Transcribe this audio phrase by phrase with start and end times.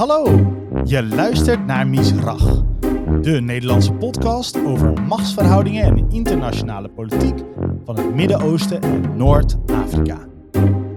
[0.00, 0.24] Hallo,
[0.84, 2.62] je luistert naar Misrach,
[3.20, 7.38] de Nederlandse podcast over machtsverhoudingen en internationale politiek
[7.84, 10.18] van het Midden-Oosten en Noord-Afrika.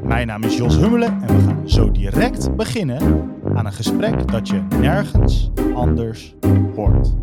[0.04, 4.48] Mijn naam is Jos Hummelen en we gaan zo direct beginnen aan een gesprek dat
[4.48, 6.36] je nergens anders
[6.76, 7.14] hoort.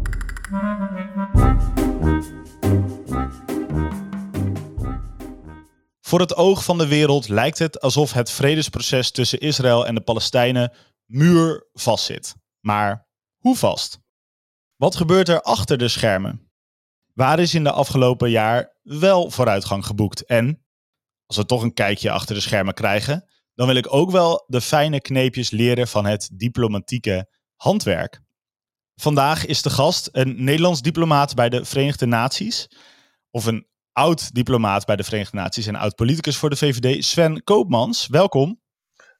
[6.00, 10.00] Voor het oog van de wereld lijkt het alsof het vredesproces tussen Israël en de
[10.00, 10.72] Palestijnen
[11.10, 12.34] muur vastzit.
[12.60, 13.98] Maar hoe vast?
[14.76, 16.50] Wat gebeurt er achter de schermen?
[17.14, 20.24] Waar is in de afgelopen jaar wel vooruitgang geboekt?
[20.24, 20.64] En
[21.26, 24.60] als we toch een kijkje achter de schermen krijgen, dan wil ik ook wel de
[24.60, 28.20] fijne kneepjes leren van het diplomatieke handwerk.
[28.94, 32.68] Vandaag is de gast een Nederlands diplomaat bij de Verenigde Naties,
[33.30, 38.06] of een oud-diplomaat bij de Verenigde Naties en oud-politicus voor de VVD, Sven Koopmans.
[38.06, 38.60] Welkom.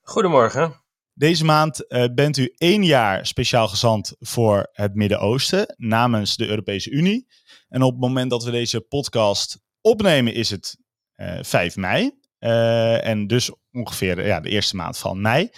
[0.01, 0.80] Goedemorgen.
[1.21, 6.91] Deze maand uh, bent u één jaar speciaal gezant voor het Midden-Oosten namens de Europese
[6.91, 7.27] Unie.
[7.69, 10.77] En op het moment dat we deze podcast opnemen is het
[11.17, 12.19] uh, 5 mei.
[12.39, 15.51] Uh, en dus ongeveer ja, de eerste maand van mei.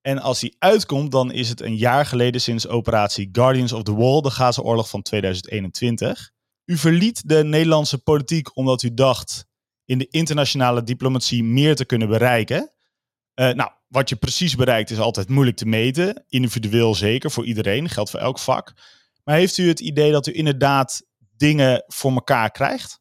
[0.00, 3.94] En als die uitkomt, dan is het een jaar geleden sinds operatie Guardians of the
[3.94, 6.30] Wall, de Gaza-oorlog van 2021.
[6.64, 9.46] U verliet de Nederlandse politiek omdat u dacht
[9.84, 12.72] in de internationale diplomatie meer te kunnen bereiken.
[13.34, 16.24] Nou, wat je precies bereikt is altijd moeilijk te meten.
[16.28, 18.72] Individueel zeker, voor iedereen, geldt voor elk vak.
[19.24, 21.02] Maar heeft u het idee dat u inderdaad
[21.36, 23.00] dingen voor elkaar krijgt?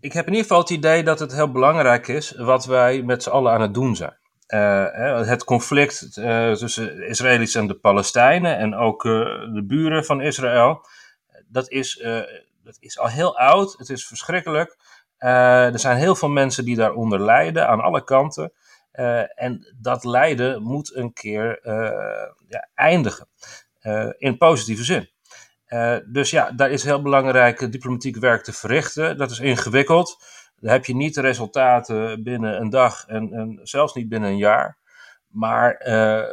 [0.00, 3.22] Ik heb in ieder geval het idee dat het heel belangrijk is wat wij met
[3.22, 4.16] z'n allen aan het doen zijn.
[4.48, 10.86] Uh, het conflict uh, tussen Israëli's en de Palestijnen en ook de buren van Israël,
[11.48, 12.02] dat is
[12.64, 13.74] dat is al heel oud.
[13.78, 14.76] Het is verschrikkelijk.
[15.18, 18.52] Er zijn heel veel mensen die daaronder lijden, aan alle kanten.
[18.94, 21.72] Uh, en dat lijden moet een keer uh,
[22.48, 23.28] ja, eindigen.
[24.18, 25.10] in positieve zin.
[26.06, 29.16] dus ja, daar is heel belangrijk diplomatiek werk te verrichten.
[29.16, 30.16] Dat is ingewikkeld.
[30.56, 34.36] Daar heb je niet de resultaten binnen een dag en, en zelfs niet binnen een
[34.36, 34.78] jaar.
[35.28, 35.76] Maar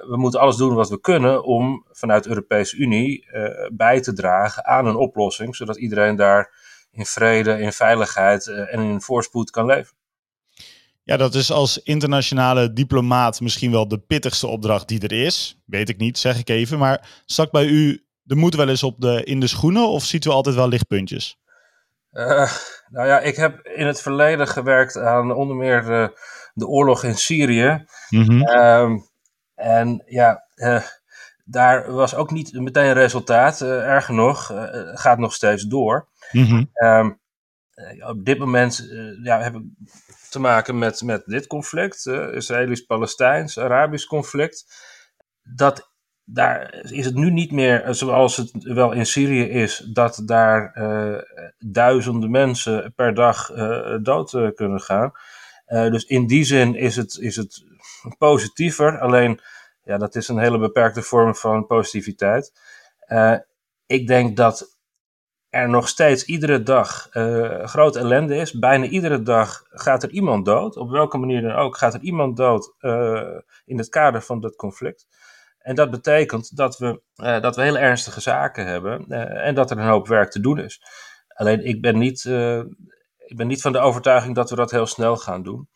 [0.08, 3.26] we moeten alles doen wat we kunnen om vanuit de Europese Unie
[3.74, 6.54] bij te dragen aan een oplossing, zodat iedereen daar
[6.92, 9.96] in vrede, in veiligheid en in voorspoed kan leven.
[11.12, 15.62] Ja, dat is als internationale diplomaat misschien wel de pittigste opdracht die er is.
[15.66, 16.78] Weet ik niet, zeg ik even.
[16.78, 20.26] Maar stak bij u de moed wel eens op de, in de schoenen of ziet
[20.26, 21.40] u altijd wel lichtpuntjes?
[22.12, 26.20] nou ja, ik heb in het verleden gewerkt aan onder meer de
[26.54, 27.86] de oorlog in Syrië.
[28.10, 28.48] Mm -hmm.
[28.48, 29.10] um,
[29.56, 30.82] en ja, uh,
[31.46, 33.62] daar was ook niet meteen resultaat.
[33.62, 34.52] Uh, erger nog,
[34.94, 36.08] gaat nog steeds door.
[36.32, 36.70] Mm -hmm.
[36.84, 37.20] um,
[38.08, 38.88] op dit moment
[39.24, 39.64] ja, heb ik
[40.32, 44.66] te maken met, met dit conflict, Israëlisch-Palestijns, Arabisch conflict.
[45.44, 45.92] Dat
[46.34, 51.18] daar is het nu niet meer zoals het wel in Syrië is, dat daar uh,
[51.60, 55.12] duizenden mensen per dag uh, dood uh, kunnen gaan.
[55.66, 57.64] dus in die zin is het, is het
[58.18, 59.00] positiever.
[59.00, 59.40] Alleen,
[59.84, 62.54] ja, dat is een hele beperkte vorm van positiviteit.
[63.86, 64.71] ik denk dat
[65.52, 67.08] er nog steeds iedere dag
[67.64, 68.54] grote ellende is.
[68.54, 70.78] Bijna iedere dag gaat er iemand dood.
[70.78, 72.74] Op welke manier dan ook gaat er iemand dood
[73.66, 75.08] in het kader van dat conflict.
[75.62, 79.72] En dat betekent dat we, uh, dat we hele ernstige zaken hebben uh, en dat
[79.72, 80.82] er een hoop werk te doen is.
[81.28, 82.58] Alleen ik ben niet, uh,
[83.18, 85.70] ik ben niet van de overtuiging dat we dat heel snel gaan doen.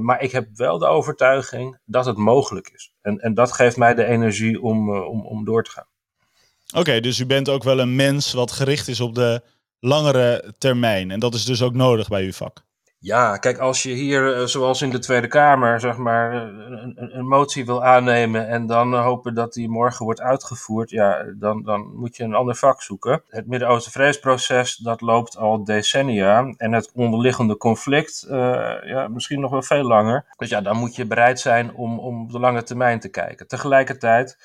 [0.00, 2.94] maar ik heb wel de overtuiging dat het mogelijk is.
[3.00, 5.88] En, en dat geeft mij de energie om, om, om door te gaan.
[6.74, 9.42] Oké, dus u bent ook wel een mens wat gericht is op de
[9.80, 11.10] langere termijn.
[11.10, 12.64] En dat is dus ook nodig bij uw vak.
[12.98, 17.66] Ja, kijk, als je hier, zoals in de Tweede Kamer, zeg maar, een, een motie
[17.66, 22.24] wil aannemen en dan hopen dat die morgen wordt uitgevoerd, ja, dan, dan moet je
[22.24, 23.22] een ander vak zoeken.
[23.28, 28.26] Het Midden-Oosten vredesproces, dat loopt al decennia en het onderliggende conflict,
[28.84, 30.24] ja, misschien nog wel veel langer.
[30.36, 33.48] Dus ja, dan moet je bereid zijn om, om op de lange termijn te kijken.
[33.48, 34.38] Tegelijkertijd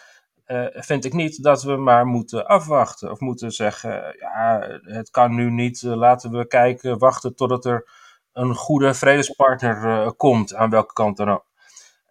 [0.52, 5.36] uh, vind ik niet dat we maar moeten afwachten of moeten zeggen, ja, het kan
[5.36, 7.90] nu niet, uh, laten we kijken, wachten totdat er
[8.34, 11.46] een goede vredespartner uh, komt, aan welke kant dan ook.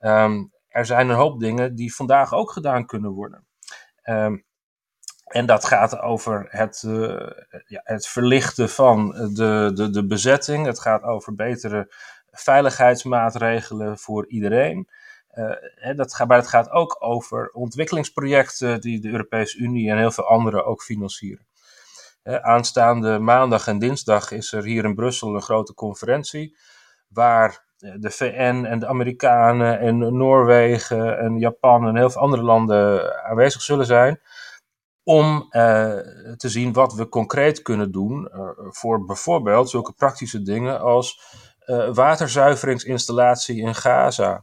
[0.00, 3.46] Um, er zijn een hoop dingen die vandaag ook gedaan kunnen worden.
[4.04, 4.44] Um,
[5.24, 6.84] en dat gaat over het,
[7.66, 10.66] ja, het verlichten van de, de, de bezetting.
[10.66, 11.94] Het gaat over betere
[12.30, 14.88] veiligheidsmaatregelen voor iedereen.
[15.74, 20.28] Hè, dat maar het gaat ook over ontwikkelingsprojecten die de Europese Unie en heel veel
[20.28, 21.48] anderen ook financieren
[22.22, 26.56] aanstaande maandag en dinsdag is er hier in Brussel een grote conferentie
[27.08, 33.14] waar de VN en de Amerikanen en Noorwegen en Japan en heel veel andere landen
[33.24, 34.20] aanwezig zullen zijn.
[35.02, 35.48] Om
[36.36, 41.22] te zien wat we concreet kunnen doen voor bijvoorbeeld zulke praktische dingen als
[41.92, 44.42] waterzuiveringsinstallatie in Gaza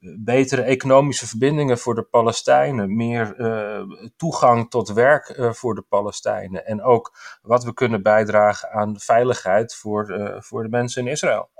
[0.00, 3.80] betere economische verbindingen voor de Palestijnen, meer uh,
[4.16, 10.36] toegang tot werk voor de Palestijnen en ook wat we kunnen bijdragen aan veiligheid voor,
[10.38, 11.50] voor de mensen in Israël.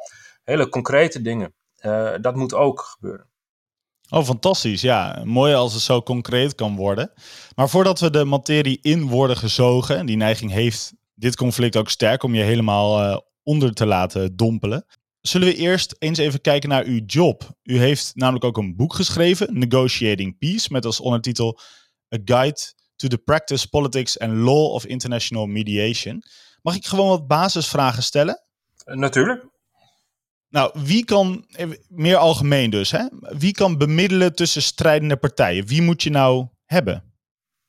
[0.44, 1.54] Hele concrete dingen.
[2.20, 3.28] dat moet ook gebeuren.
[4.10, 4.80] Oh, fantastisch.
[4.80, 7.12] Ja, mooi als het zo concreet kan worden.
[7.54, 11.88] Maar voordat we de materie in worden gezogen, en die neiging heeft dit conflict ook
[11.88, 14.84] sterk om je helemaal onder te laten dompelen.
[15.20, 17.50] Zullen we eerst eens even kijken naar uw job?
[17.62, 21.60] U heeft namelijk ook een boek geschreven, Negotiating Peace, met als ondertitel
[22.14, 22.58] A Guide
[22.96, 26.22] to the Practice, Politics and Law of International Mediation.
[26.62, 28.40] Mag ik gewoon wat basisvragen stellen?
[28.84, 29.44] Natuurlijk.
[30.48, 31.46] Nou, wie kan,
[31.88, 33.06] meer algemeen dus, hè?
[33.20, 35.66] wie kan bemiddelen tussen strijdende partijen?
[35.66, 37.02] Wie moet je nou hebben?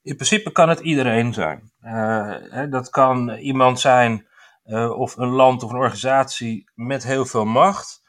[0.02, 1.72] In principe kan het iedereen zijn.
[1.82, 2.36] Uh,
[2.70, 4.28] dat kan iemand zijn
[4.70, 8.02] uh, of een land of een organisatie met heel veel macht,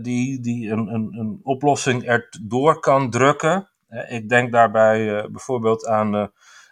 [0.00, 3.70] die, die een, een, een oplossing erdoor kan drukken.
[4.08, 6.26] ik denk daarbij uh, bijvoorbeeld aan uh,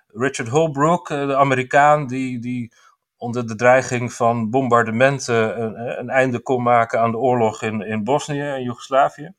[0.07, 2.73] Richard Holbrooke, de Amerikaan, die, die
[3.17, 8.05] onder de dreiging van bombardementen een, een, einde kon maken aan de oorlog in, in
[8.05, 9.33] Bosnië en Joegoslavië.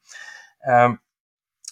[0.68, 1.02] Um,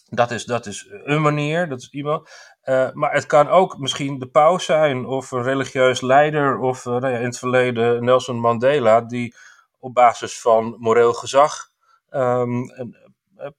[0.09, 2.29] dat, is, dat is een manier, dat is iemand.
[2.69, 6.93] Uh, maar het kan ook misschien de paus zijn, of een religieus leider, of uh,
[6.93, 9.35] nou ja, in het verleden Nelson Mandela, die
[9.79, 11.69] op basis van moreel gezag
[12.09, 12.71] um,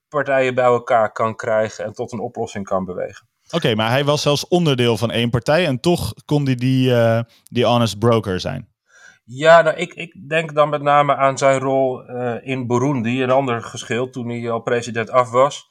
[0.09, 3.29] partijen bij elkaar kan krijgen en tot een oplossing kan bewegen.
[3.51, 7.21] Oké, maar hij was zelfs onderdeel van één partij en toch kon hij die, uh,
[7.43, 8.69] die honest broker zijn.
[9.25, 12.03] Ja, nou, ik, ik denk dan met name aan zijn rol
[12.41, 15.69] in Burundi, een ander geschil, toen hij al president af was.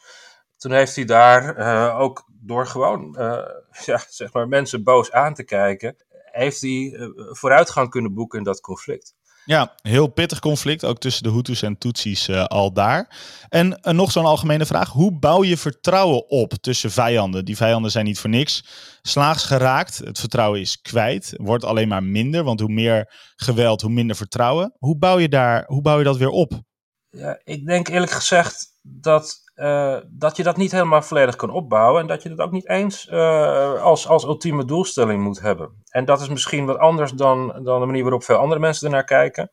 [0.59, 3.37] Toen heeft hij daar uh, ook door gewoon uh,
[3.85, 5.95] ja, zeg maar mensen boos aan te kijken,
[6.31, 9.17] heeft hij uh, vooruitgang kunnen boeken in dat conflict.
[9.45, 13.15] Ja, heel pittig conflict, ook tussen de Hutus en Tutsis al daar.
[13.49, 17.45] En nog zo'n algemene vraag, hoe bouw je vertrouwen op tussen vijanden?
[17.45, 18.63] Die vijanden zijn niet voor niks
[19.01, 19.97] slaags geraakt.
[19.97, 24.75] Het vertrouwen is kwijt, wordt alleen maar minder, want hoe meer geweld, hoe minder vertrouwen.
[24.77, 26.61] Hoe bouw je, daar, hoe bouw je dat weer op?
[27.09, 32.01] Ja, ik denk eerlijk gezegd dat uh, dat je dat niet helemaal volledig kan opbouwen
[32.01, 35.83] en dat je dat ook niet eens uh, als, als ultieme doelstelling moet hebben.
[35.89, 39.03] En dat is misschien wat anders dan, dan de manier waarop veel andere mensen ernaar
[39.03, 39.51] kijken.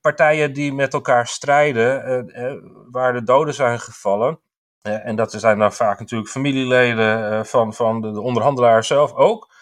[0.00, 2.52] Partijen die met elkaar strijden, uh,
[2.90, 4.40] waar de doden zijn gevallen,
[4.82, 9.56] en dat zijn dan vaak natuurlijk familieleden van, van de, de onderhandelaar zelf ook.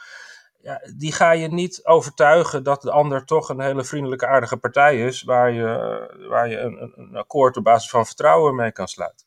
[0.67, 5.07] Ja, die ga je niet overtuigen dat de ander toch een hele vriendelijke, aardige partij
[5.07, 9.27] is, waar je, waar je een, een akkoord op basis van vertrouwen mee kan sluiten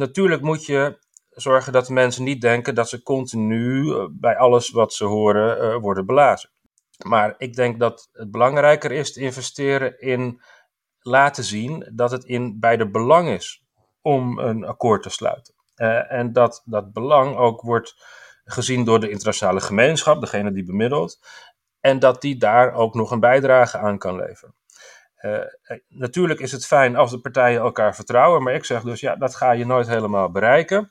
[0.00, 0.98] natuurlijk moet je
[1.30, 5.64] zorgen dat de mensen niet denken dat ze continu eh, bij alles wat ze horen
[5.64, 6.50] uh, worden belazen.
[7.04, 10.40] Maar ik denk dat het belangrijker is te investeren in
[10.98, 13.64] laten zien dat het in beide belang is
[14.02, 15.54] om een akkoord te sluiten.
[15.76, 18.04] Uh, en dat dat belang ook wordt
[18.52, 21.18] gezien door de internationale gemeenschap, degene die bemiddelt,
[21.80, 24.54] en dat die daar ook nog een bijdrage aan kan leveren.
[25.20, 25.38] Uh,
[25.88, 29.34] natuurlijk is het fijn als de partijen elkaar vertrouwen, maar ik zeg dus ja, dat
[29.34, 30.90] ga je nooit helemaal bereiken.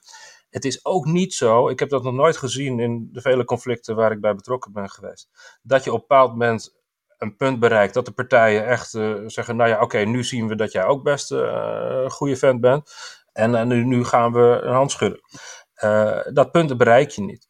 [0.49, 3.95] Het is ook niet zo, ik heb dat nog nooit gezien in de vele conflicten
[3.95, 5.29] waar ik bij betrokken ben geweest,
[5.61, 6.77] dat je op een bepaald moment
[7.17, 10.55] een punt bereikt dat de partijen echt uh, zeggen, nou ja, oké, nu zien we
[10.55, 12.91] dat jij ook best een goede vent bent
[13.33, 15.19] en nu, nu gaan we een hand schudden.
[16.33, 17.47] Dat punt bereik je niet.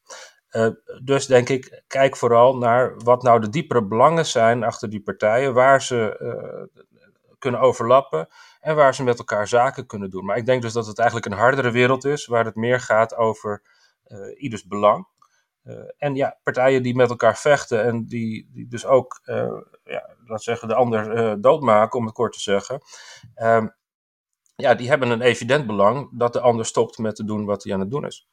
[0.52, 0.70] Uh,
[1.04, 5.54] dus denk ik, kijk vooral naar wat nou de diepere belangen zijn achter die partijen,
[5.54, 6.84] waar ze uh,
[7.40, 8.28] kunnen overlappen
[8.60, 10.26] en waar ze met elkaar zaken kunnen doen.
[10.26, 13.16] Maar ik denk dus dat het eigenlijk een hardere wereld is, waar het meer gaat
[13.16, 13.62] over
[14.38, 15.08] ieders belang.
[15.98, 19.22] en ja, partijen die met elkaar vechten en die, die dus ook,
[19.84, 22.82] ja, laat zeggen, de ander doodmaken, om het kort te zeggen.
[23.36, 23.68] Ehm,
[24.60, 27.74] ja, die hebben een evident belang dat de ander stopt met te doen wat hij
[27.74, 28.28] aan het doen is.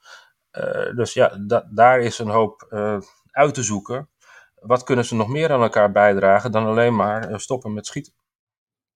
[0.51, 1.39] Eh, dus ja,
[1.71, 2.99] daar is een hoop uh,
[3.31, 4.09] uit te zoeken.
[4.55, 8.13] Wat kunnen ze nog meer aan elkaar bijdragen dan alleen maar uh, stoppen met schieten?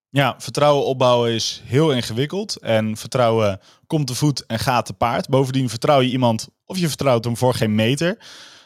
[0.09, 2.57] Ja, vertrouwen opbouwen is heel ingewikkeld.
[2.57, 5.29] En vertrouwen komt te voet en gaat te paard.
[5.29, 8.19] Bovendien vertrouw je iemand of je vertrouwt hem voor geen meter.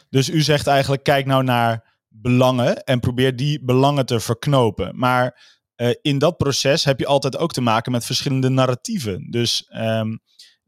[0.09, 4.99] Dus u zegt eigenlijk, kijk nou naar belangen en probeer die belangen te verknopen.
[4.99, 5.54] Maar
[6.01, 9.27] in dat proces heb je altijd ook te maken met verschillende narratieven.
[9.29, 10.19] Dus um,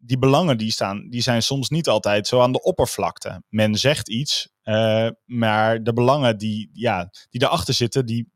[0.08, 3.44] die belangen die staan, die zijn soms niet altijd zo aan de oppervlakte.
[3.50, 8.32] Men zegt iets, uh, maar de belangen die, ja, die daarachter zitten, die,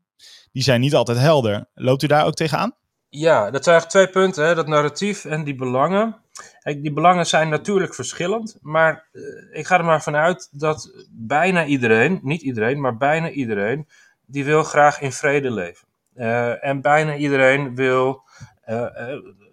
[0.52, 1.68] die zijn niet altijd helder.
[1.74, 2.76] Loopt u daar ook tegenaan?
[3.08, 4.54] Ja, dat zijn eigenlijk twee punten, hè?
[4.54, 6.16] dat narratief en die belangen.
[6.62, 12.20] die belangen zijn natuurlijk verschillend, maar eh, ik ga er maar vanuit dat bijna iedereen,
[12.22, 13.88] niet iedereen, maar bijna iedereen,
[14.26, 15.88] die wil graag in vrede leven.
[16.16, 18.22] Uh, en bijna iedereen wil
[18.68, 18.86] uh,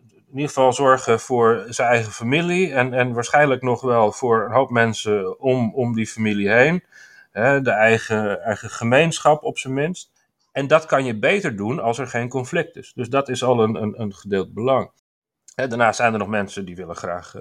[0.06, 4.52] in ieder geval zorgen voor zijn eigen familie en, en waarschijnlijk nog wel voor een
[4.52, 6.84] hoop mensen om, om die familie heen.
[7.64, 10.12] de eigen, eigen gemeenschap op zijn minst.
[10.52, 12.94] En dat kan je beter doen als er geen conflict is.
[12.96, 14.92] Dus dat is al een, een, een gedeeld belang.
[15.56, 17.36] daarnaast zijn er nog mensen die willen graag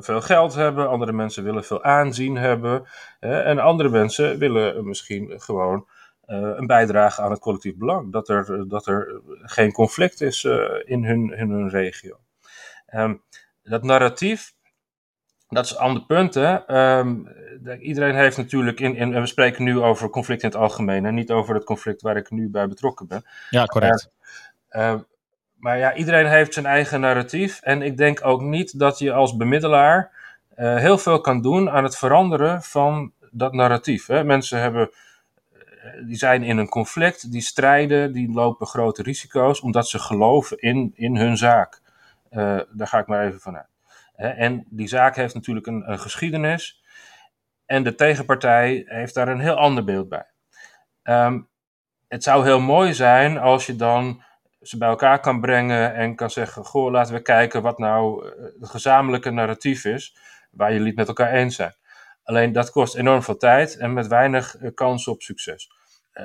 [0.00, 0.88] veel geld hebben.
[0.88, 2.86] Andere mensen willen veel aanzien hebben.
[3.20, 5.86] en andere mensen willen misschien gewoon
[6.26, 8.12] een bijdrage aan het collectief belang.
[8.12, 10.44] Dat er, dat er geen conflict is
[10.84, 12.18] in, hun, in hun regio.
[12.94, 13.22] Um,
[13.62, 14.52] dat narratief,
[15.48, 16.34] dat is een ander punt.
[16.34, 16.76] Hè?
[16.98, 17.28] Um,
[17.80, 21.30] iedereen heeft natuurlijk, in, in, we spreken nu over conflict in het algemeen en niet
[21.30, 23.24] over het conflict waar ik nu bij betrokken ben.
[23.50, 24.10] Ja, correct.
[24.70, 24.94] Uh,
[25.56, 27.60] maar ja, iedereen heeft zijn eigen narratief.
[27.60, 30.10] En ik denk ook niet dat je als bemiddelaar
[30.56, 34.06] uh, heel veel kan doen aan het veranderen van dat narratief.
[34.06, 34.24] Hè?
[34.24, 34.96] Mensen hebben, eh,
[36.06, 40.92] die zijn in een conflict, die strijden, die lopen grote risico's omdat ze geloven in,
[40.94, 41.80] in hun zaak.
[42.30, 43.66] Uh, daar ga ik maar even vanuit.
[44.16, 46.82] En die zaak heeft natuurlijk een, een geschiedenis.
[47.66, 50.26] En de tegenpartij heeft daar een heel ander beeld bij.
[51.02, 51.48] Um,
[52.08, 54.22] het zou heel mooi zijn als je dan
[54.62, 58.32] ze bij elkaar kan brengen en kan zeggen: Goh, laten we kijken wat nou eh,
[58.60, 60.16] het gezamenlijke narratief is,
[60.50, 61.74] waar jullie het met elkaar eens zijn.
[62.26, 65.68] Alleen dat kost enorm veel tijd en met weinig uh, kans op succes.
[66.14, 66.24] Uh,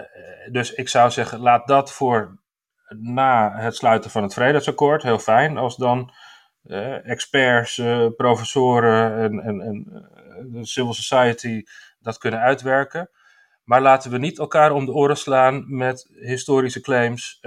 [0.51, 2.39] dus ik zou zeggen: laat dat voor
[2.89, 5.03] na het sluiten van het vredesakkoord.
[5.03, 6.13] Heel fijn als dan
[7.03, 7.81] experts,
[8.15, 9.83] professoren en, en, en
[10.51, 11.63] de civil society
[11.99, 13.09] dat kunnen uitwerken.
[13.63, 17.37] Maar laten we niet elkaar om de oren slaan met historische claims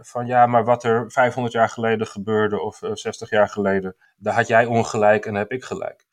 [0.00, 4.46] van ja, maar wat er 500 jaar geleden gebeurde of 60 jaar geleden, daar had
[4.46, 6.06] jij ongelijk en heb ik gelijk.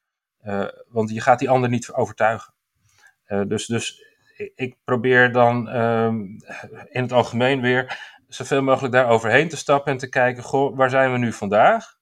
[0.45, 2.53] Uh, want je gaat die ander niet overtuigen.
[3.27, 4.03] Uh, dus, dus
[4.55, 6.37] ik probeer dan um,
[6.89, 10.89] in het algemeen weer zoveel mogelijk daar overheen te stappen en te kijken, goh, waar
[10.89, 11.97] zijn we nu vandaag?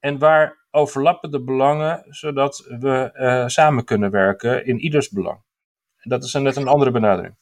[0.00, 5.42] En waar overlappen de belangen, zodat we uh, samen kunnen werken in ieders belang.
[6.02, 7.36] Dat is een, net een andere benadering.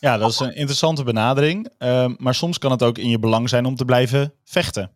[0.00, 1.72] Ja, dat is een interessante benadering.
[1.78, 4.92] Uh, maar soms kan het ook in je belang zijn om te blijven vechten.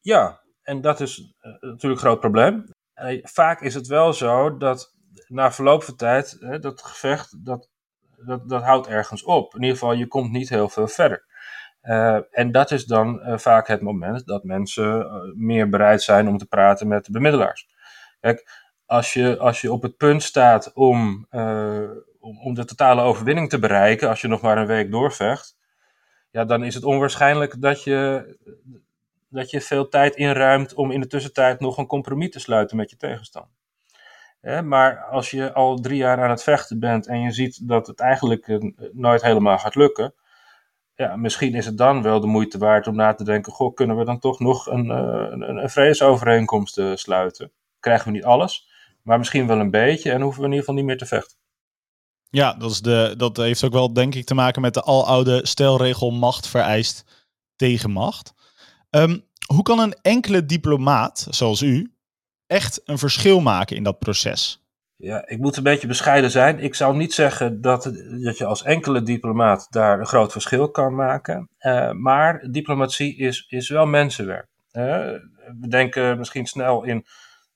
[0.00, 2.64] Ja, en dat is uh, natuurlijk een groot probleem.
[3.22, 4.94] Vaak is het wel zo dat
[5.28, 7.68] na verloop van tijd, dat gevecht, dat,
[8.16, 9.54] dat, dat houdt ergens op.
[9.54, 11.24] In ieder geval, je komt niet heel veel verder.
[11.82, 16.38] Uh, en dat is dan uh, vaak het moment dat mensen meer bereid zijn om
[16.38, 17.68] te praten met de bemiddelaars.
[18.20, 21.26] Kijk, als je, als je op het punt staat om,
[22.20, 25.56] om, om, de totale overwinning te bereiken, als je nog maar een week doorvecht,
[26.30, 28.26] ja, dan is het onwaarschijnlijk dat je,
[29.28, 32.90] dat je veel tijd inruimt om in de tussentijd nog een compromis te sluiten met
[32.90, 33.54] je tegenstander.
[34.64, 38.00] maar als je al drie jaar aan het vechten bent en je ziet dat het
[38.00, 38.60] eigenlijk
[38.92, 40.14] nooit helemaal gaat lukken,
[40.96, 43.96] ja, misschien is het dan wel de moeite waard om na te denken: goh, kunnen
[43.96, 47.52] we dan toch nog een, uh, een, een vredesovereenkomst uh, sluiten?
[47.80, 48.68] Krijgen we niet alles,
[49.02, 51.36] maar misschien wel een beetje en hoeven we in ieder geval niet meer te vechten.
[52.30, 55.46] Ja, dat, is de, dat heeft ook wel, denk ik, te maken met de aloude
[55.46, 58.34] stelregel: macht vereist tegenmacht.
[58.96, 61.92] Um, hoe kan een enkele diplomaat, zoals u,
[62.46, 64.64] echt een verschil maken in dat proces?
[64.96, 66.58] Ja, ik moet een beetje bescheiden zijn.
[66.58, 70.94] Ik zou niet zeggen dat, dat je als enkele diplomaat daar een groot verschil kan
[70.94, 71.48] maken.
[71.60, 74.48] Uh, maar diplomatie is, is wel mensenwerk.
[74.70, 77.06] We denken misschien snel in,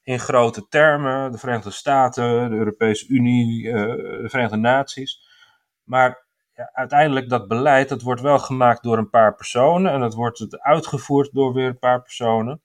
[0.03, 3.75] in grote termen: de Verenigde Staten, de Europese Unie, uh,
[4.23, 5.29] de Verenigde Naties.
[5.83, 6.27] Maar
[6.73, 11.33] uiteindelijk dat beleid, dat wordt wel gemaakt door een paar personen en dat wordt uitgevoerd
[11.33, 12.61] door weer een paar personen.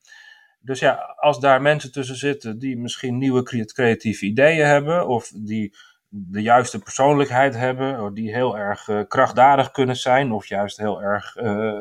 [0.60, 5.76] Dus ja, als daar mensen tussen zitten die misschien nieuwe creatieve ideeën hebben, of die
[6.08, 11.02] de juiste persoonlijkheid hebben, of die heel erg uh, krachtdadig kunnen zijn, of juist heel
[11.02, 11.80] erg uh,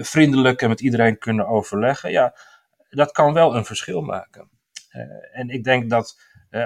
[0.00, 2.34] vriendelijk en met iedereen kunnen overleggen, ja,
[2.90, 4.50] dat kan wel een verschil maken.
[5.32, 6.20] en ik denk dat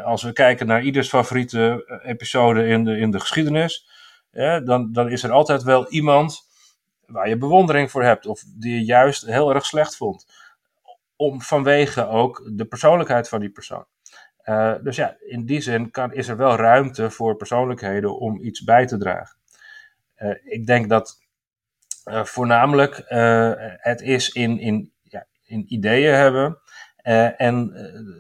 [0.05, 3.89] als we kijken naar ieders favoriete episode in de, in de geschiedenis,
[4.65, 6.49] dan, dan is er altijd wel iemand
[7.07, 10.27] waar je bewondering voor hebt, of die je juist heel erg slecht vond
[11.21, 13.85] om, vanwege ook de persoonlijkheid van die persoon.
[14.45, 18.65] Uh, dus ja, in die zin kan, is er wel ruimte voor persoonlijkheden om iets
[18.65, 19.37] bij te dragen.
[20.17, 21.23] Uh, ik denk dat
[22.05, 23.05] uh, voornamelijk
[23.77, 26.59] het is in, in, ja, in ideeën hebben
[27.37, 27.73] en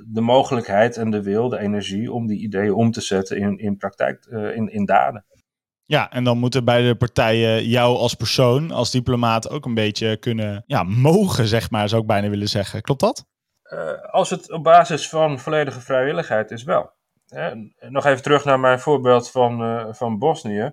[0.08, 3.76] de mogelijkheid en de wil, de energie om die ideeën om te zetten in, in
[3.76, 5.24] praktijk, in, in daden.
[5.90, 10.62] Ja, en dan moeten beide partijen jou als persoon, als diplomaat ook een beetje kunnen
[10.66, 12.82] ja, mogen, zeg maar, zou ik bijna willen zeggen.
[12.82, 13.26] Klopt dat?
[13.72, 16.92] Uh, als het op basis van volledige vrijwilligheid is wel.
[17.78, 20.72] nog even terug naar mijn voorbeeld van, uh, van Bosnië.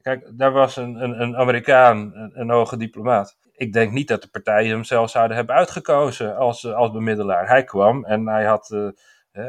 [0.00, 3.36] Kijk, daar was een, een, een Amerikaan, een, een, hoge diplomaat.
[3.52, 7.48] Ik denk niet dat de partijen hem zelf zouden hebben uitgekozen als, als bemiddelaar.
[7.48, 8.92] Hij kwam en hij had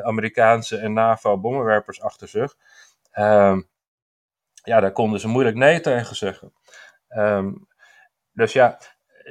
[0.03, 2.55] Amerikaanse en NAVO-bommenwerpers achter zich.
[3.11, 3.61] Ehm,
[4.65, 6.53] ja, daar konden ze moeilijk nee tegen zeggen.
[7.07, 7.51] Ehm,
[8.31, 8.77] dus ja,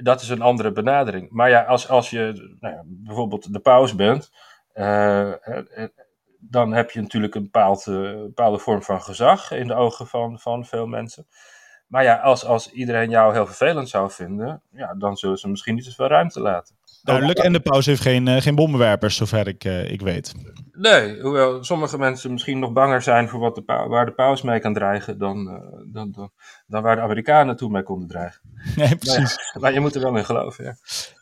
[0.02, 1.30] dat is een andere benadering.
[1.30, 4.30] Maar ja, als, als je nou bijvoorbeeld de paus bent,
[4.74, 5.32] uh,
[6.38, 7.84] dan heb je natuurlijk een bepaald,
[8.24, 11.26] bepaalde vorm van gezag in de ogen van, van veel mensen.
[11.86, 15.74] Maar ja, als, als iedereen jou heel vervelend zou vinden, ja, dan zullen ze misschien
[15.74, 16.76] niet zoveel ruimte laten.
[17.04, 20.34] Duidelijk, en de paus heeft geen, uh, geen bommenwerpers, zover ik, uh, ik weet.
[20.72, 24.60] Nee, hoewel sommige mensen misschien nog banger zijn voor wat de waar de paus mee
[24.60, 26.30] kan dreigen dan, uh, dan, dan,
[26.66, 28.40] dan, waar de Amerikanen toe mee konden dreigen.
[28.76, 29.36] Nee, precies.
[29.60, 30.76] Maar, je moet er wel in geloven, ja.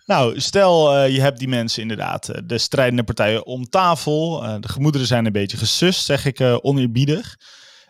[0.07, 4.41] Nou, stel je hebt die mensen inderdaad, de strijdende partijen om tafel.
[4.61, 7.37] de gemoederen zijn een beetje gesust, zeg ik oneerbiedig.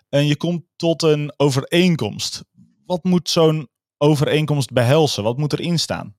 [0.09, 2.45] En je komt tot een overeenkomst.
[2.87, 3.69] Wat moet zo'n
[3.99, 5.23] overeenkomst behelzen?
[5.23, 6.17] Wat moet erin staan?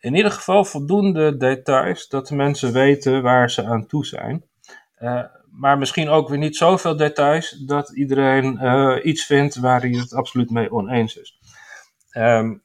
[0.00, 4.44] In ieder geval voldoende details dat de mensen weten waar ze aan toe zijn.
[4.98, 9.90] Uh, maar misschien ook weer niet zoveel details dat iedereen uh, iets vindt waar hij
[9.90, 11.38] het absoluut mee oneens is.
[12.16, 12.62] Um,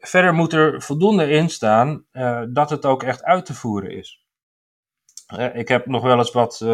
[0.00, 2.04] verder moet er voldoende in staan
[2.52, 4.26] dat het ook echt uit te voeren is.
[5.52, 6.64] ik heb nog wel eens wat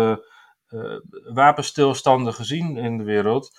[1.34, 3.58] wapenstilstanden gezien in de wereld.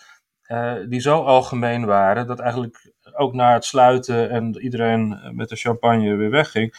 [0.89, 5.55] die zo algemeen waren dat eigenlijk ook na het sluiten en iedereen eh, met de
[5.55, 6.73] champagne weer wegging,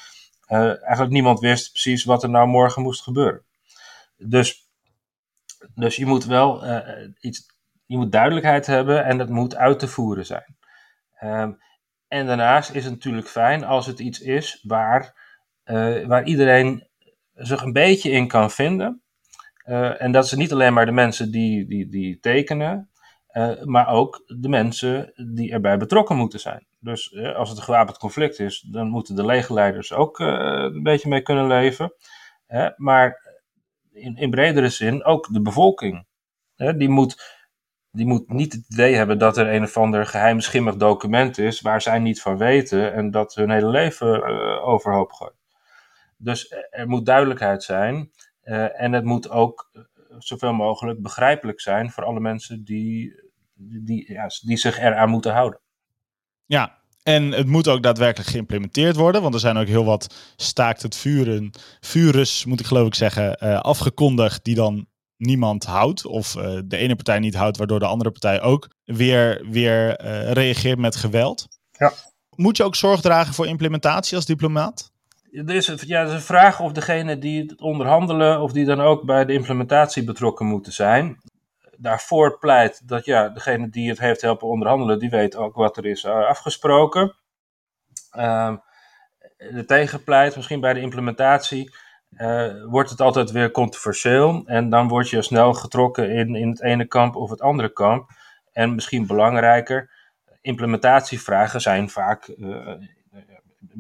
[0.49, 3.43] uh, eigenlijk niemand wist precies wat er nou morgen moest gebeuren.
[4.17, 4.69] Dus,
[5.75, 6.79] dus je moet wel uh,
[7.21, 7.47] iets,
[7.87, 10.57] je moet duidelijkheid hebben en het moet uit te voeren zijn.
[11.23, 11.59] Um,
[12.09, 15.15] en daarnaast is het natuurlijk fijn als het iets is waar,
[15.65, 16.89] uh, waar iedereen
[17.35, 19.03] zich een beetje in kan vinden.
[19.99, 22.90] En dat zijn niet alleen maar de mensen die, die, die tekenen,
[23.33, 26.67] uh, maar ook de mensen die erbij betrokken moeten zijn.
[26.81, 30.29] Dus uh, als het een gewapend conflict is, dan moeten de legerleiders ook uh,
[30.73, 31.95] een beetje mee kunnen leven.
[32.77, 33.29] maar
[33.93, 36.07] in, in bredere zin ook de bevolking.
[36.57, 37.39] die, moet,
[37.91, 41.83] die moet niet het idee hebben dat er een of ander geheimschimmig document is waar
[41.83, 44.25] zij niet van weten en dat hun hele leven
[44.63, 45.39] overhoop gooit.
[46.17, 48.11] Dus er moet duidelijkheid zijn
[48.75, 49.71] en het moet ook
[50.25, 53.15] zoveel mogelijk begrijpelijk zijn voor alle mensen die,
[53.55, 55.61] die, ja, die zich eraan moeten houden.
[56.47, 60.83] Ja, en het moet ook daadwerkelijk geïmplementeerd worden, want er zijn ook heel wat staakt
[60.83, 66.37] het vuren, vures, moet ik geloof ik zeggen, uh, afgekondigd die dan niemand houdt of
[66.37, 70.79] uh, de ene partij niet houdt, waardoor de andere partij ook weer, weer uh, reageert
[70.79, 71.47] met geweld.
[71.71, 71.93] Ja.
[72.37, 74.90] Moet je ook zorg dragen voor implementatie als diplomaat?
[75.33, 79.03] Er is, ja, er een vraag of degene die het onderhandelen, of die dan ook
[79.05, 81.21] bij de implementatie betrokken moeten zijn.
[81.77, 85.87] Daarvoor pleit dat ja, degene die het heeft helpen onderhandelen, die weet ook wat er
[85.87, 87.15] is uh, afgesproken.
[88.17, 88.57] Uh,
[89.37, 91.75] de tegenpleit, misschien bij de implementatie,
[92.11, 94.43] uh, wordt het altijd weer controversieel.
[94.47, 98.11] En dan word je snel getrokken in, in het ene kamp of het andere kamp.
[98.53, 99.91] En misschien belangrijker,
[100.41, 102.73] implementatievragen zijn vaak uh,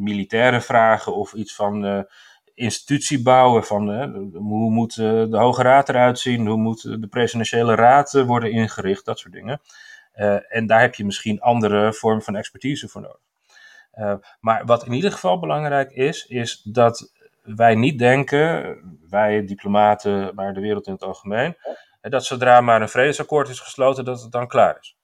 [0.01, 2.01] militaire vragen of iets van uh,
[2.55, 3.65] institutie bouwen.
[3.65, 6.47] Van uh, hoe moet uh, de Hoge Raad eruit zien?
[6.47, 9.05] Hoe moet de presidentiële raad worden ingericht?
[9.05, 9.61] Dat soort dingen.
[10.49, 14.21] en daar heb je misschien andere vormen van expertise voor nodig.
[14.41, 18.79] maar wat in ieder geval belangrijk is, is dat wij niet denken,
[19.11, 21.57] wij diplomaten, maar de wereld in het algemeen,
[22.01, 24.97] dat zodra maar een vredesakkoord is gesloten, dat het dan klaar is.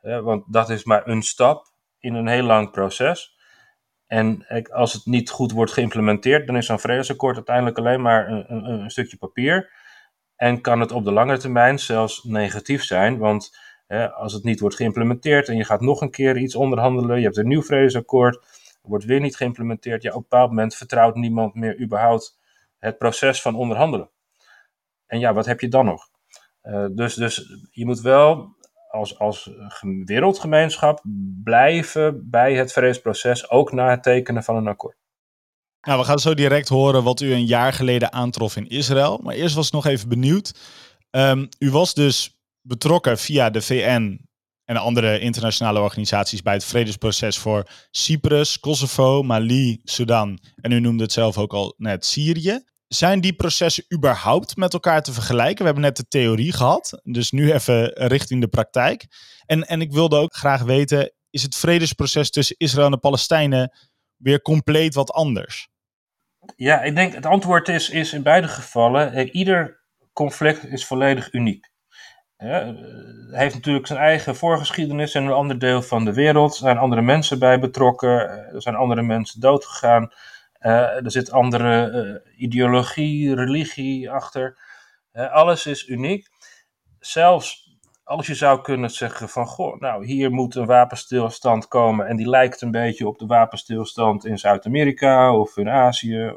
[0.00, 1.66] want dat is maar een stap
[2.04, 3.33] in een heel lang proces.
[4.06, 8.52] En als het niet goed wordt geïmplementeerd, dan is zo'n vredesakkoord uiteindelijk alleen maar een,
[8.52, 9.70] een, een, stukje papier.
[10.36, 14.60] En kan het op de lange termijn zelfs negatief zijn, want hè, als het niet
[14.60, 18.46] wordt geïmplementeerd en je gaat nog een keer iets onderhandelen, je hebt een nieuw vredesakkoord,
[18.82, 22.38] wordt weer niet geïmplementeerd, ja, op een bepaald moment vertrouwt niemand meer überhaupt
[22.78, 24.10] het proces van onderhandelen.
[25.06, 26.08] En ja, wat heb je dan nog?
[26.62, 28.56] Uh, dus, dus je moet wel
[28.94, 29.50] als, als
[30.04, 31.02] wereldgemeenschap
[31.44, 34.96] blijven bij het vredesproces, ook na het tekenen van een akkoord.
[35.80, 39.20] Nou, we gaan zo direct horen wat u een jaar geleden aantrof in Israël.
[39.22, 40.54] Maar eerst was ik nog even benieuwd.
[41.10, 44.26] Um, u was dus betrokken via de VN
[44.64, 51.02] en andere internationale organisaties bij het vredesproces voor Cyprus, Kosovo, Mali, Sudan en u noemde
[51.02, 52.64] het zelf ook al net Syrië.
[52.94, 55.58] Zijn die processen überhaupt met elkaar te vergelijken?
[55.58, 59.06] We hebben net de theorie gehad, dus nu even richting de praktijk.
[59.46, 63.72] En, en ik wilde ook graag weten, is het vredesproces tussen Israël en de Palestijnen
[64.16, 65.68] weer compleet wat anders?
[66.56, 71.32] Ja, ik denk het antwoord is, is in beide gevallen, eh, ieder conflict is volledig
[71.32, 71.72] uniek.
[72.36, 76.52] hij heeft natuurlijk zijn eigen voorgeschiedenis in een ander deel van de wereld.
[76.52, 78.28] Er zijn andere mensen bij betrokken.
[78.28, 80.12] Er zijn andere mensen doodgegaan.
[80.64, 84.58] Uh, er zit andere uh, ideologie, religie achter.
[85.12, 86.28] Uh, alles is uniek.
[86.98, 92.16] Zelfs als je zou kunnen zeggen van, goh, nou hier moet een wapenstilstand komen en
[92.16, 96.34] die lijkt een beetje op de wapenstilstand in Zuid-Amerika of in Azië.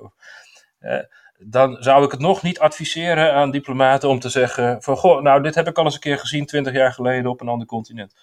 [1.37, 5.41] Dan zou ik het nog niet adviseren aan diplomaten om te zeggen van, goh, nou
[5.41, 8.15] dit heb ik al eens een keer gezien twintig jaar geleden op een ander continent.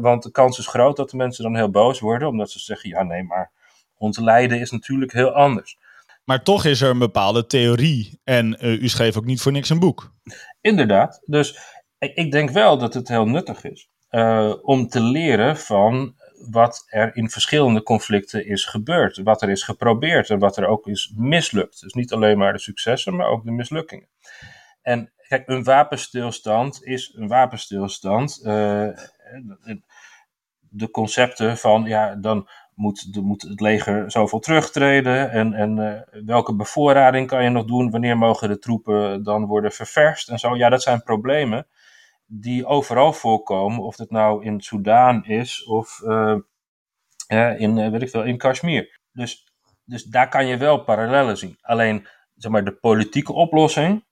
[0.00, 2.90] want de kans is groot dat de mensen dan heel boos worden, omdat ze zeggen,
[2.90, 3.52] ja nee, maar
[3.96, 5.78] ons lijden is natuurlijk heel anders.
[6.24, 8.20] Maar toch is er een bepaalde theorie.
[8.24, 10.12] En uh, u schreef ook niet voor niks een boek.
[10.60, 11.22] Inderdaad.
[11.24, 11.58] Dus
[11.98, 16.14] ik, ik denk wel dat het heel nuttig is uh, om te leren van
[16.50, 19.22] wat er in verschillende conflicten is gebeurd.
[19.22, 21.80] Wat er is geprobeerd en wat er ook is mislukt.
[21.80, 24.08] Dus niet alleen maar de successen, maar ook de mislukkingen.
[24.82, 28.40] En kijk, een wapenstilstand is een wapenstilstand.
[28.42, 28.88] Uh,
[30.58, 35.30] de concepten van, ja, dan moet, moet het leger zoveel terugtreden?
[35.30, 37.90] En, en uh, welke bevoorrading kan je nog doen?
[37.90, 40.28] Wanneer mogen de troepen dan worden ververst?
[40.28, 41.66] En zo, ja, dat zijn problemen
[42.26, 43.78] die overal voorkomen.
[43.78, 46.36] Of het nou in Soudaan is of uh,
[47.56, 49.00] in, uh, weet ik veel, in Kashmir.
[49.12, 49.52] Dus,
[49.84, 51.58] dus daar kan je wel parallellen zien.
[51.60, 54.04] Alleen, zeg maar, de politieke oplossing,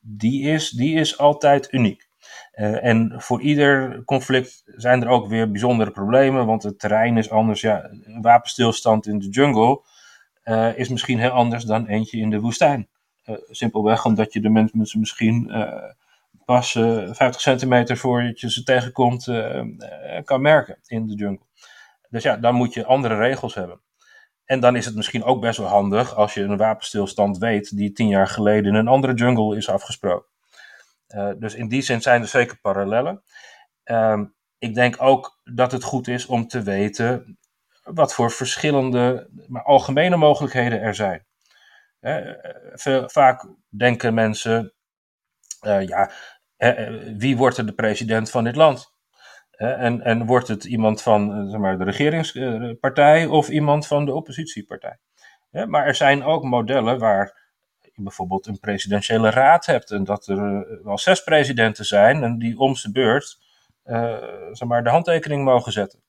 [0.00, 2.07] die, is, die is altijd uniek.
[2.54, 7.30] Uh, en voor ieder conflict zijn er ook weer bijzondere problemen, want het terrein is
[7.30, 7.60] anders.
[7.60, 9.82] Ja, een wapenstilstand in de jungle
[10.44, 12.88] uh, is misschien heel anders dan eentje in de woestijn.
[13.26, 15.52] Uh, simpelweg omdat je de mensen misschien
[16.44, 19.24] pas 50 centimeter voordat je ze tegenkomt
[20.24, 21.46] kan merken in de jungle.
[22.10, 23.80] Dus ja, dan moet je andere regels hebben.
[24.48, 27.92] En dan is het misschien ook best wel handig als je een wapenstilstand weet die
[27.92, 30.26] tien jaar geleden in een andere jungle is afgesproken.
[31.14, 33.22] Uh, dus in die zin zijn er zeker parallellen.
[33.84, 34.20] Uh,
[34.58, 37.38] ik denk ook dat het goed is om te weten
[37.82, 41.26] wat voor verschillende, maar algemene mogelijkheden er zijn.
[42.00, 42.32] Uh,
[42.72, 44.72] veel, vaak denken mensen,
[45.60, 46.10] eh, ja,
[47.16, 48.96] wie wordt er de president van dit land?
[49.50, 54.98] En, en, wordt het iemand van zeg maar, de regeringspartij of iemand van de oppositiepartij?
[55.66, 57.47] Maar er zijn ook modellen waar
[58.04, 62.58] bijvoorbeeld een presidentiële raad hebt en dat er eh, wel zes presidenten zijn en die
[62.58, 63.38] om zijn beurt
[63.88, 64.16] uh,
[64.52, 66.00] zeg maar, de handtekening mogen zetten.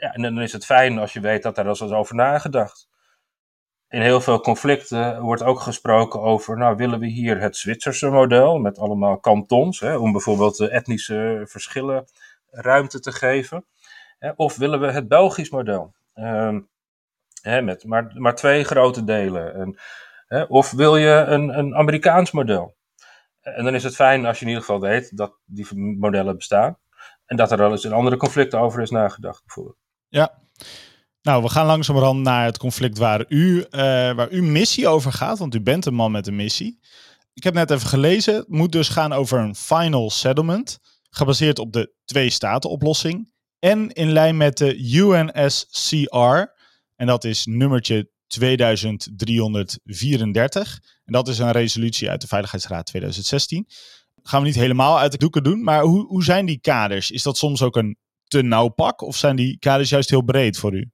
[0.00, 2.88] Ja, en dan is het fijn als je weet dat daar is over nagedacht.
[3.88, 8.58] In heel veel conflicten wordt ook gesproken over, nou willen we hier het Zwitserse model
[8.58, 12.04] met allemaal kantons, hè, om bijvoorbeeld etnische verschillen
[12.50, 13.64] ruimte te geven.
[14.18, 16.58] Hè, of willen we het Belgisch model, uh,
[17.42, 19.54] hè, met maar, maar twee grote delen.
[19.54, 19.78] En,
[20.48, 22.76] of wil je een, een Amerikaans model?
[23.40, 26.78] En dan is het fijn als je in ieder geval weet dat die modellen bestaan.
[27.26, 29.76] En dat er wel eens in andere conflicten over is nagedacht, bijvoorbeeld.
[30.08, 30.38] Ja.
[31.22, 33.64] Nou, we gaan langzamerhand naar het conflict waar, u, uh,
[34.12, 35.38] waar uw missie over gaat.
[35.38, 36.80] Want u bent een man met een missie.
[37.34, 38.34] Ik heb net even gelezen.
[38.34, 40.78] Het moet dus gaan over een final settlement.
[41.10, 43.32] Gebaseerd op de twee-staten-oplossing.
[43.58, 46.54] En in lijn met de UNSCR.
[46.96, 50.80] En dat is nummertje 2334.
[51.04, 53.66] En dat is een resolutie uit de Veiligheidsraad 2016.
[54.22, 57.10] Gaan we niet helemaal uit de doeken doen, maar hoe, hoe zijn die kaders?
[57.10, 60.58] Is dat soms ook een te nauw pak of zijn die kaders juist heel breed
[60.58, 60.90] voor u?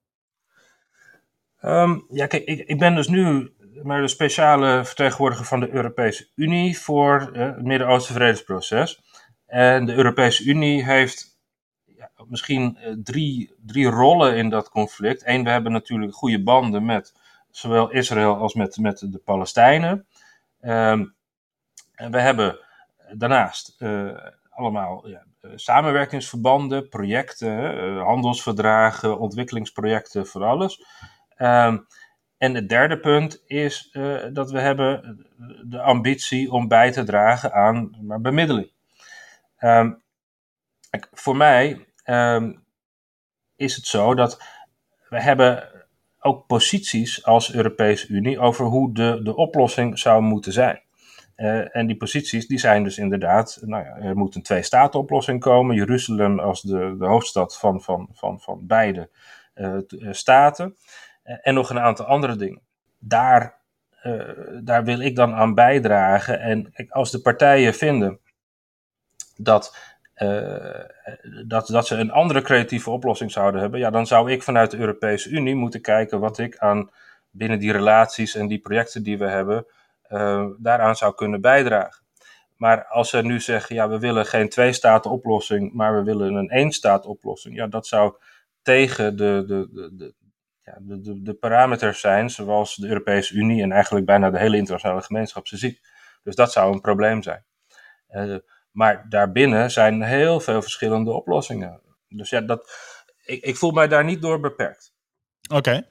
[1.62, 6.29] Um, ja, kijk, ik, ik ben dus nu maar de speciale vertegenwoordiger van de Europese
[6.35, 9.01] Unie voor uh, het Midden-Oosten Vredesproces.
[9.47, 11.38] En de Europese Unie heeft
[11.85, 15.27] ja, misschien uh, drie, drie rollen in dat conflict.
[15.27, 17.14] Eén, we hebben natuurlijk goede banden met
[17.53, 20.07] zowel Israël als met, met de Palestijnen.
[20.61, 21.15] Um,
[21.95, 22.59] en we hebben
[23.12, 24.19] daarnaast uh,
[24.51, 30.85] allemaal ja, samenwerkingsverbanden, projecten, uh, handelsverdragen, ontwikkelingsprojecten, voor alles.
[31.38, 31.87] Um,
[32.38, 33.91] en het derde punt is
[34.33, 35.27] dat we hebben
[35.65, 38.71] de ambitie om bij te dragen aan maar, bemiddeling.
[39.61, 40.03] Um,
[41.12, 41.87] voor mij
[43.57, 44.43] is het zo dat
[45.09, 45.71] we hebben
[46.24, 50.80] ook posities als Europese Unie over hoe de, de oplossing zou moeten zijn.
[51.37, 55.76] Uh, en die posities die zijn dus inderdaad, nou ja, er moet een twee-staten-oplossing komen.
[55.76, 59.08] Jeruzalem als de, de hoofdstad van, van, van, van beide
[59.54, 59.78] uh,
[60.11, 60.76] staten.
[61.24, 62.61] Uh, en nog een aantal andere dingen.
[62.98, 63.61] Daar
[64.62, 66.40] daar wil ik dan aan bijdragen.
[66.40, 68.18] En als de partijen vinden
[69.37, 69.76] dat,
[71.46, 74.77] dat, dat ze een andere creatieve oplossing zouden hebben, ja, dan zou ik vanuit de
[74.79, 76.90] Europese Unie moeten kijken wat ik aan
[77.31, 79.66] binnen die relaties en die projecten die we hebben,
[80.59, 82.03] daaraan zou kunnen bijdragen.
[82.57, 86.48] Maar als ze nu zeggen, ja, we willen geen twee-staten oplossing, maar we willen een
[86.48, 88.16] één-staat oplossing, ja, dat zou
[88.62, 90.14] tegen de, de, de, de
[90.64, 95.03] ja, de, de, parameters zijn zoals de Europese Unie en eigenlijk bijna de hele internationale
[95.03, 95.81] gemeenschap ze ziet.
[96.22, 97.44] Dus dat zou een probleem zijn.
[98.11, 98.37] Uh,
[98.72, 101.80] maar daarbinnen zijn heel veel verschillende oplossingen.
[102.08, 102.72] Dus ja, dat,
[103.24, 104.92] ik, ik voel mij daar niet door beperkt.
[105.50, 105.87] Oké.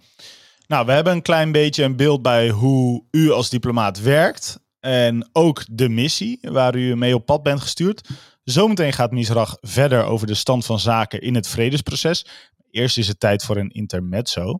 [0.67, 4.59] Nou, we hebben een klein beetje een beeld bij hoe u als diplomaat werkt.
[4.79, 8.09] En ook de missie waar u mee op pad bent gestuurd.
[8.43, 12.25] Zometeen gaat Misrach verder over de stand van zaken in het vredesproces.
[12.69, 14.59] Eerst is het tijd voor een intermezzo.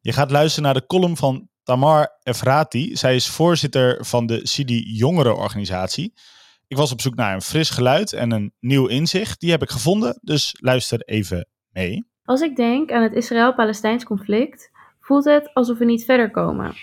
[0.00, 2.96] Je gaat luisteren naar de column van Tamar Efrati.
[2.96, 6.12] Zij is voorzitter van de Sidi Jongerenorganisatie.
[6.70, 9.40] Ik was op zoek naar een fris geluid en een nieuw inzicht.
[9.40, 12.06] Die heb ik gevonden, dus luister even mee.
[12.24, 16.74] Als ik denk aan het Israël-Palestijns conflict, voelt het alsof we niet verder komen.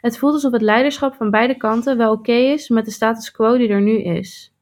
[0.00, 3.56] Het voelt alsof het leiderschap van beide kanten wel oké is met de status quo
[3.56, 4.54] die er nu is.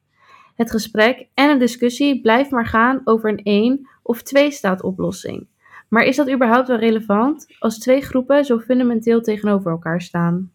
[0.55, 5.49] Het gesprek en de discussie blijft maar gaan over een één- of twee-staat-oplossing.
[5.89, 10.53] Maar is dat überhaupt wel relevant als twee groepen zo fundamenteel tegenover elkaar staan?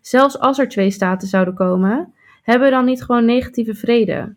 [0.00, 4.34] Zelfs als er twee staten zouden komen, hebben we dan niet gewoon negatieve vrede?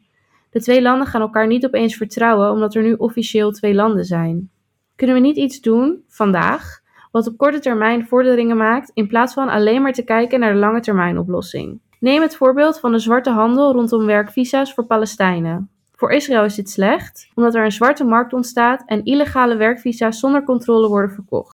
[0.49, 4.49] De twee landen gaan elkaar niet opeens vertrouwen omdat er nu officieel twee landen zijn.
[4.95, 9.49] Kunnen we niet iets doen, vandaag, wat op korte termijn vorderingen maakt in plaats van
[9.49, 11.79] alleen maar te kijken naar de lange termijn oplossing?
[11.99, 15.69] Neem het voorbeeld van de zwarte handel rondom werkvisa's voor Palestijnen.
[15.91, 20.43] Voor Israël is dit slecht, omdat er een zwarte markt ontstaat en illegale werkvisa's zonder
[20.43, 21.52] controle worden verkocht.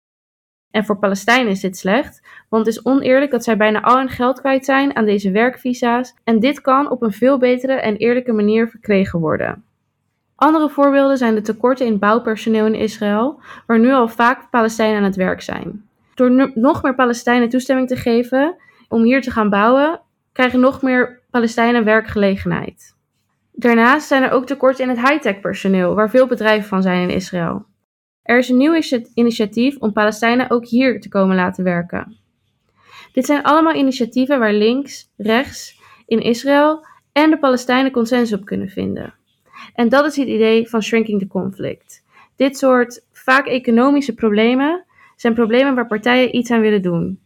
[0.72, 4.10] En voor Palestijnen is dit slecht, want het is oneerlijk dat zij bijna al hun
[4.10, 8.34] geld kwijt zijn aan deze werkvisa's en dit kan op een veel betere en eerlijke
[8.34, 9.64] manier verkregen worden.
[10.36, 15.04] Andere voorbeelden zijn de tekorten in bouwpersoneel in Israël, waar nu al vaak Palestijnen aan
[15.04, 15.86] het werk zijn.
[16.14, 18.56] Door nog meer Palestijnen toestemming te geven
[18.88, 20.02] om hier te gaan bouwen,
[20.32, 22.96] krijgen nog meer Palestijnen werkgelegenheid.
[23.52, 27.16] Daarnaast zijn er ook tekorten in het high-tech personeel, waar veel bedrijven van zijn in
[27.16, 27.66] Israël.
[28.28, 28.82] Er is een nieuw
[29.14, 32.18] initiatief om Palestijnen ook hier te komen laten werken.
[33.14, 38.70] Dit zijn allemaal initiatieven waar links, rechts, in Israël en de Palestijnen consensus op kunnen
[38.70, 39.14] vinden.
[39.74, 42.04] En dat is het idee van shrinking the conflict.
[42.36, 44.86] Dit soort vaak economische problemen
[45.16, 47.20] zijn problemen waar partijen iets aan willen doen.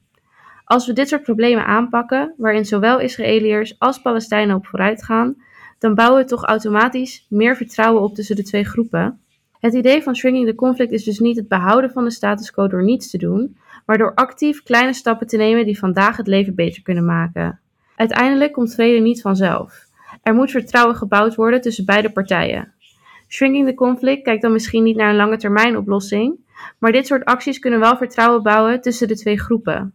[0.64, 5.36] Als we dit soort problemen aanpakken, waarin zowel Israëliërs als Palestijnen op vooruit gaan,
[5.80, 9.22] dan bouwen we toch automatisch meer vertrouwen op tussen de twee groepen.
[9.62, 12.68] Het idee van shrinking the conflict is dus niet het behouden van de status quo
[12.68, 16.56] door niets te doen, maar door actief kleine stappen te nemen die vandaag het leven
[16.56, 17.60] beter kunnen maken.
[17.96, 19.86] Uiteindelijk komt vrede niet vanzelf.
[20.24, 22.74] Er moet vertrouwen gebouwd worden tussen beide partijen.
[23.28, 26.36] Shrinking the conflict kijkt dan misschien niet naar een lange termijn oplossing,
[26.80, 29.94] maar dit soort acties kunnen wel vertrouwen bouwen tussen de twee groepen.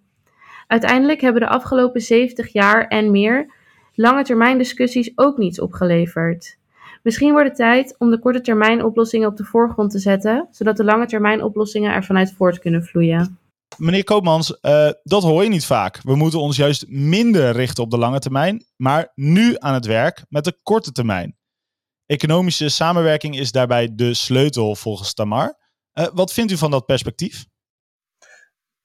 [0.66, 3.52] Uiteindelijk hebben de afgelopen 70 jaar en meer
[3.94, 6.58] lange termijn discussies ook niets opgeleverd.
[7.06, 10.76] Misschien wordt het tijd om de korte termijn oplossingen op de voorgrond te zetten, zodat
[10.76, 13.38] de lange termijn oplossingen er vanuit voort kunnen vloeien.
[13.76, 16.00] Meneer Koopmans, uh, dat hoor je niet vaak.
[16.02, 20.24] We moeten ons juist minder richten op de lange termijn, maar nu aan het werk
[20.28, 21.36] met de korte termijn.
[22.06, 25.58] Economische samenwerking is daarbij de sleutel volgens Tamar.
[25.94, 27.46] Uh, wat vindt u van dat perspectief?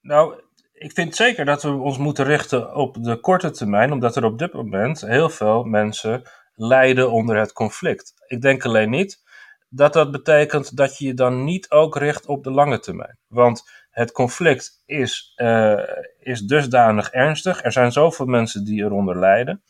[0.00, 4.24] Nou, ik vind zeker dat we ons moeten richten op de korte termijn, omdat er
[4.24, 6.22] op dit moment heel veel mensen
[6.54, 8.14] lijden onder het conflict.
[8.26, 9.22] Ik denk alleen niet
[9.68, 13.18] dat dat betekent dat je je dan niet ook richt op de lange termijn.
[13.26, 15.82] Want het conflict is, uh,
[16.18, 19.62] is dusdanig ernstig, er zijn zoveel mensen die eronder lijden,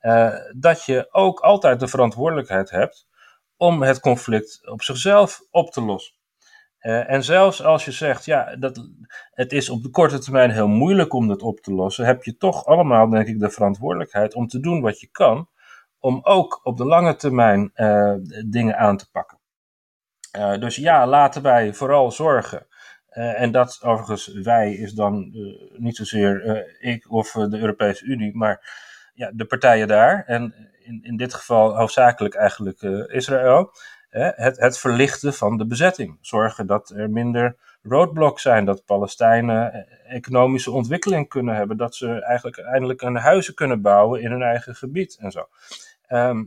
[0.00, 3.06] uh, dat je ook altijd de verantwoordelijkheid hebt
[3.56, 6.16] om het conflict op zichzelf op te lossen.
[6.80, 8.88] Uh, en zelfs als je zegt, ja, dat,
[9.30, 12.36] het is op de korte termijn heel moeilijk om dat op te lossen, heb je
[12.36, 15.48] toch allemaal, denk ik, de verantwoordelijkheid om te doen wat je kan,
[15.98, 18.14] om ook op de lange termijn uh,
[18.46, 19.38] dingen aan te pakken.
[20.38, 22.66] Uh, dus ja, laten wij vooral zorgen.
[23.08, 25.32] en dat overigens, wij is dan
[25.76, 28.76] niet zozeer ik of de Europese Unie, maar
[29.14, 30.24] ja, de partijen daar.
[30.26, 32.82] En in, in dit geval hoofdzakelijk eigenlijk
[33.12, 33.72] Israël
[34.10, 36.18] het, het verlichten van de bezetting.
[36.20, 42.22] Zorgen dat er minder roadblocks zijn, dat Palestijnen eh, economische ontwikkeling kunnen hebben, dat ze
[42.22, 45.48] eigenlijk eindelijk een huizen kunnen bouwen in hun eigen gebied en zo.
[46.08, 46.44] Ehm,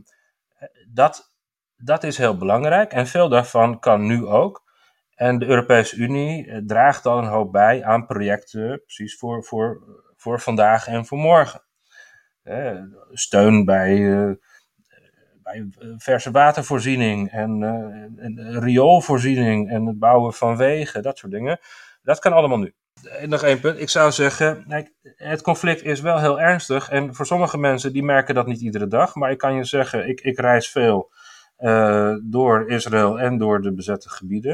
[0.88, 1.32] dat,
[1.76, 4.62] dat is heel belangrijk en veel daarvan kan nu ook.
[5.14, 9.82] En de Europese Unie eh, draagt dan een hoop bij aan projecten, precies voor, voor,
[10.16, 11.62] voor vandaag en voor morgen.
[13.12, 13.98] steun bij,
[15.42, 17.62] bij verse watervoorziening en,
[18.16, 21.58] en rioolvoorziening en het bouwen van wegen, dat soort dingen.
[22.02, 22.74] Dat kan allemaal nu.
[23.08, 23.80] En nog één punt.
[23.80, 24.64] Ik zou zeggen,
[25.16, 26.88] het conflict is wel heel ernstig.
[26.88, 29.14] En voor sommige mensen, die merken dat niet iedere dag.
[29.14, 31.12] Maar ik kan je zeggen, ik, ik reis veel
[31.58, 34.52] uh, door Israël en door de bezette gebieden.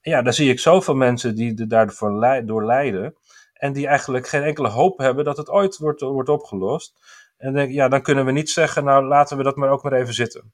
[0.00, 3.14] En ja, daar zie ik zoveel mensen die daardoor door lijden.
[3.52, 6.94] En die eigenlijk geen enkele hoop hebben dat het ooit wordt, wordt opgelost.
[7.36, 9.92] En denk, ja, dan kunnen we niet zeggen, nou laten we dat maar ook maar
[9.92, 10.52] even zitten.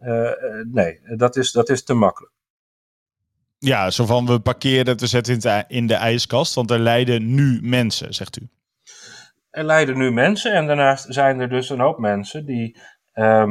[0.00, 0.30] Uh,
[0.70, 2.32] nee, dat is, dat is te makkelijk.
[3.64, 7.58] Ja, zo van we parkeren het, we zetten in de ijskast, want er lijden nu
[7.62, 8.48] mensen, zegt u.
[9.50, 12.78] Er lijden nu mensen en daarnaast zijn er dus een hoop mensen die,
[13.14, 13.50] uh,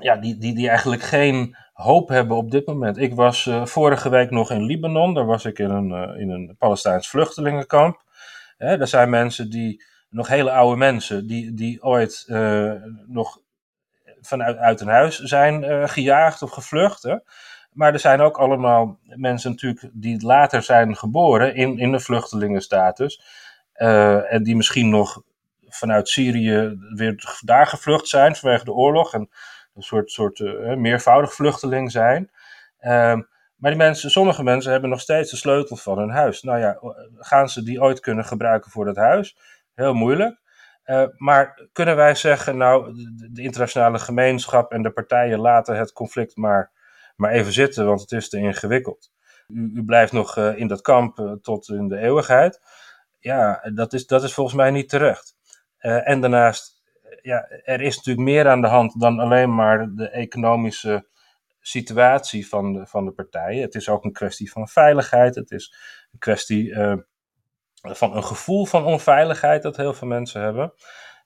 [0.00, 2.98] ja, die, die, die eigenlijk geen hoop hebben op dit moment.
[2.98, 6.30] Ik was uh, vorige week nog in Libanon, daar was ik in een, uh, in
[6.30, 8.02] een Palestijns vluchtelingenkamp.
[8.56, 12.72] Hè, er zijn mensen die, nog hele oude mensen, die, die ooit uh,
[13.06, 13.38] nog
[14.20, 17.02] vanuit uit een huis zijn gejaagd of gevlucht.
[17.74, 23.22] Maar er zijn ook allemaal mensen natuurlijk die later zijn geboren in, in de vluchtelingenstatus.
[23.76, 25.22] Uh, en die misschien nog
[25.68, 29.14] vanuit Syrië weer daar gevlucht zijn vanwege de oorlog.
[29.14, 29.30] En
[29.74, 32.30] een soort, soort uh, meervoudig vluchteling zijn.
[32.80, 33.18] Uh,
[33.56, 36.42] maar die mensen, sommige mensen hebben nog steeds de sleutel van hun huis.
[36.42, 36.78] Nou ja,
[37.18, 39.36] gaan ze die ooit kunnen gebruiken voor dat huis?
[39.74, 40.42] Heel moeilijk.
[40.86, 45.92] Uh, maar kunnen wij zeggen, nou, de, de, internationale gemeenschap en de partijen laten het
[45.92, 46.70] conflict maar
[47.16, 49.12] maar even zitten, want het is te ingewikkeld.
[49.48, 52.60] U, blijft nog uh, in dat kamp uh, tot in de eeuwigheid.
[53.18, 55.36] Ja, dat is, dat is volgens mij niet terecht.
[55.80, 56.82] Uh, en daarnaast,
[57.22, 61.06] ja, er is natuurlijk meer aan de hand dan alleen maar de economische
[61.60, 63.62] situatie van de, van de partijen.
[63.62, 65.34] Het is ook een kwestie van veiligheid.
[65.34, 65.74] Het is
[66.12, 66.74] een kwestie
[67.80, 70.72] van een gevoel van onveiligheid dat heel veel mensen hebben.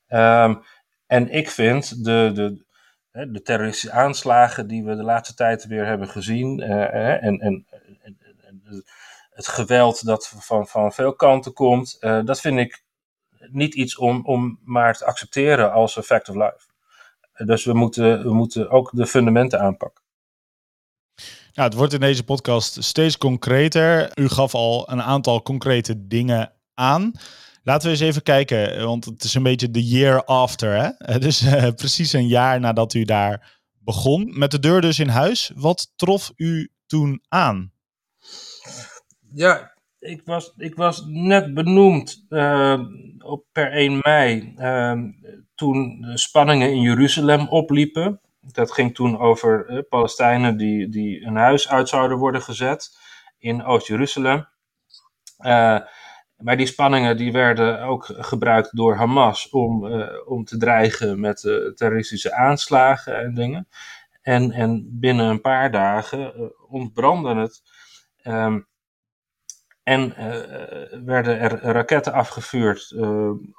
[0.09, 0.63] Um,
[1.07, 2.65] en ik vind de, de,
[3.27, 6.61] de terroristische aanslagen die we de laatste tijd weer hebben gezien.
[6.61, 7.67] Uh, en, en,
[8.03, 8.19] en,
[9.31, 11.97] het geweld dat van, van veel kanten komt.
[12.01, 12.85] Uh, dat vind ik
[13.51, 16.67] niet iets om, om maar te accepteren als een fact of life.
[17.47, 20.05] Dus we moeten, we moeten ook de fundamenten aanpakken.
[21.53, 24.11] Nou, het wordt in deze podcast steeds concreter.
[24.19, 27.13] U gaf al een aantal concrete dingen aan.
[27.69, 30.75] Laten we eens even kijken, want het is een beetje de year after.
[30.75, 31.19] Hè?
[31.27, 34.39] Dus uh, precies een jaar nadat u daar begon.
[34.39, 35.53] Met de deur dus in huis.
[35.55, 37.73] Wat trof u toen aan?
[39.33, 42.81] Ja, ik was, ik was net benoemd uh,
[43.19, 44.55] op per 1 mei.
[44.57, 44.93] Uh,
[45.55, 48.21] toen de spanningen in Jeruzalem opliepen.
[48.41, 52.99] Dat ging toen over Palestijnen die, die een huis uit zouden worden gezet
[53.39, 54.49] in Oost-Jeruzalem.
[55.41, 55.79] Uh,
[56.39, 61.43] maar die spanningen die werden ook gebruikt door Hamas om, uh, om te dreigen met
[61.43, 63.69] uh, terroristische aanslagen en dingen.
[64.23, 67.63] En, en binnen een paar dagen uh, ontbrandde het.
[68.25, 68.67] Um,
[69.83, 70.15] en
[71.05, 72.95] werden er raketten afgevuurd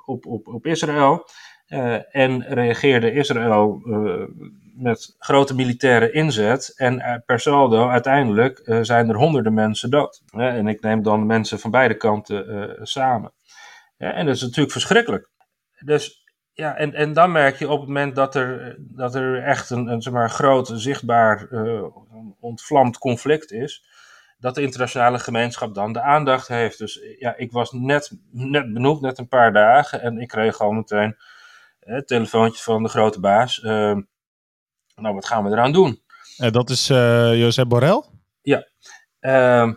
[0.06, 1.26] op, op, op Israël.
[2.12, 3.82] en reageerde Israël
[4.80, 6.74] met grote militaire inzet.
[6.76, 10.22] En eh, per saldo uiteindelijk uh, zijn er honderden mensen dood.
[10.32, 13.32] en ik neem dan mensen van beide kanten uh, samen.
[13.98, 15.30] en dat is natuurlijk verschrikkelijk.
[15.86, 19.70] Dus ja, en, en dan merk je op het moment dat er, dat er echt
[19.70, 21.48] een, een zeg maar, groot, zichtbaar,
[22.40, 23.86] ontvlamd conflict is,
[24.38, 26.78] dat de internationale gemeenschap dan de aandacht heeft.
[26.78, 30.72] Dus ja, ik was net, net benoemd, net een paar dagen, en ik kreeg al
[30.72, 31.16] meteen
[32.06, 33.62] telefoontje van de grote baas.
[33.62, 34.02] Ehm,
[35.02, 36.02] nou, wat gaan we eraan doen?
[36.38, 38.04] Uh, dat is uh, Josep Borrell?
[38.42, 38.68] Ja.
[39.22, 39.74] Uh,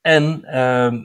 [0.00, 0.96] en, ehm,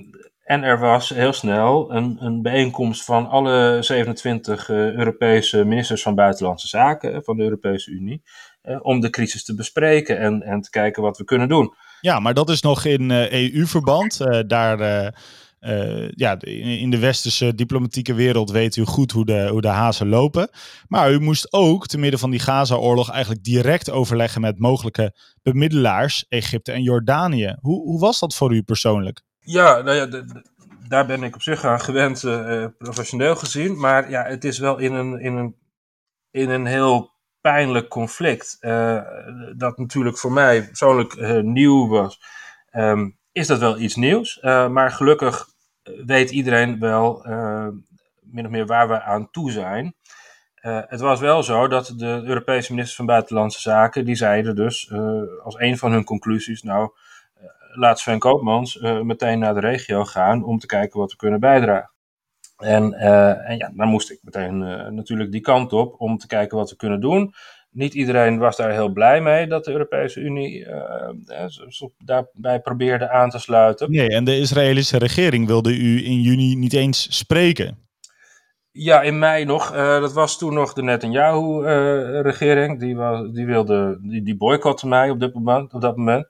[0.43, 6.15] en er was heel snel een, een bijeenkomst van alle 27 uh, Europese ministers van
[6.15, 8.24] Buitenlandse Zaken van de Europese Unie.
[8.62, 11.74] Eh, om de crisis te bespreken en, en te kijken wat we kunnen doen.
[12.02, 14.17] Ja, maar dat is nog in EU-verband.
[14.48, 15.13] daar
[15.62, 20.08] uh, ja, in de westerse diplomatieke wereld weet u goed hoe de, hoe de hazen
[20.08, 20.50] lopen.
[20.88, 26.26] Maar u moest ook, te midden van die Gaza-oorlog, eigenlijk direct overleggen met mogelijke bemiddelaars,
[26.30, 27.56] Egypte en Jordanië.
[27.62, 29.22] Hoe, hoe was dat voor u persoonlijk?
[29.39, 30.24] Ja, nou ja,
[30.88, 33.80] daar ben ik op zich aan gewend, uh, professioneel gezien.
[33.80, 35.55] Maar ja, het is wel in een, in een,
[36.32, 38.58] in een heel pijnlijk conflict.
[38.62, 39.01] Uh,
[39.55, 42.20] dat natuurlijk voor mij persoonlijk nieuw was.
[42.72, 44.39] Um, is dat wel iets nieuws.
[44.41, 45.47] Uh, maar gelukkig
[46.05, 47.67] weet iedereen wel uh,
[48.21, 49.95] min of meer waar we aan toe zijn.
[50.61, 54.91] Uh, het was wel zo dat de Europese ministers van Buitenlandse Zaken, die zeiden dus
[55.43, 56.89] als een van hun conclusies, nou,
[57.73, 61.91] laat Sven Koopmans meteen naar de regio gaan om te kijken wat we kunnen bijdragen.
[62.57, 64.57] En, en ja, dan moest ik meteen
[64.95, 67.33] natuurlijk die kant op om te kijken wat we kunnen doen
[67.78, 71.09] niet iedereen was daar heel blij mee dat de Europese Unie uh,
[71.97, 73.91] daarbij probeerde aan te sluiten.
[73.91, 77.86] Nee, en de Israëlische regering wilde u in juni niet eens spreken.
[78.71, 79.73] Ja, in mei nog.
[79.73, 82.80] Uh, dat was toen nog de Netanyahu-regering.
[82.80, 82.95] die,
[83.32, 86.28] die wilde, die, die boycotte mij op, dit moment, op dat moment.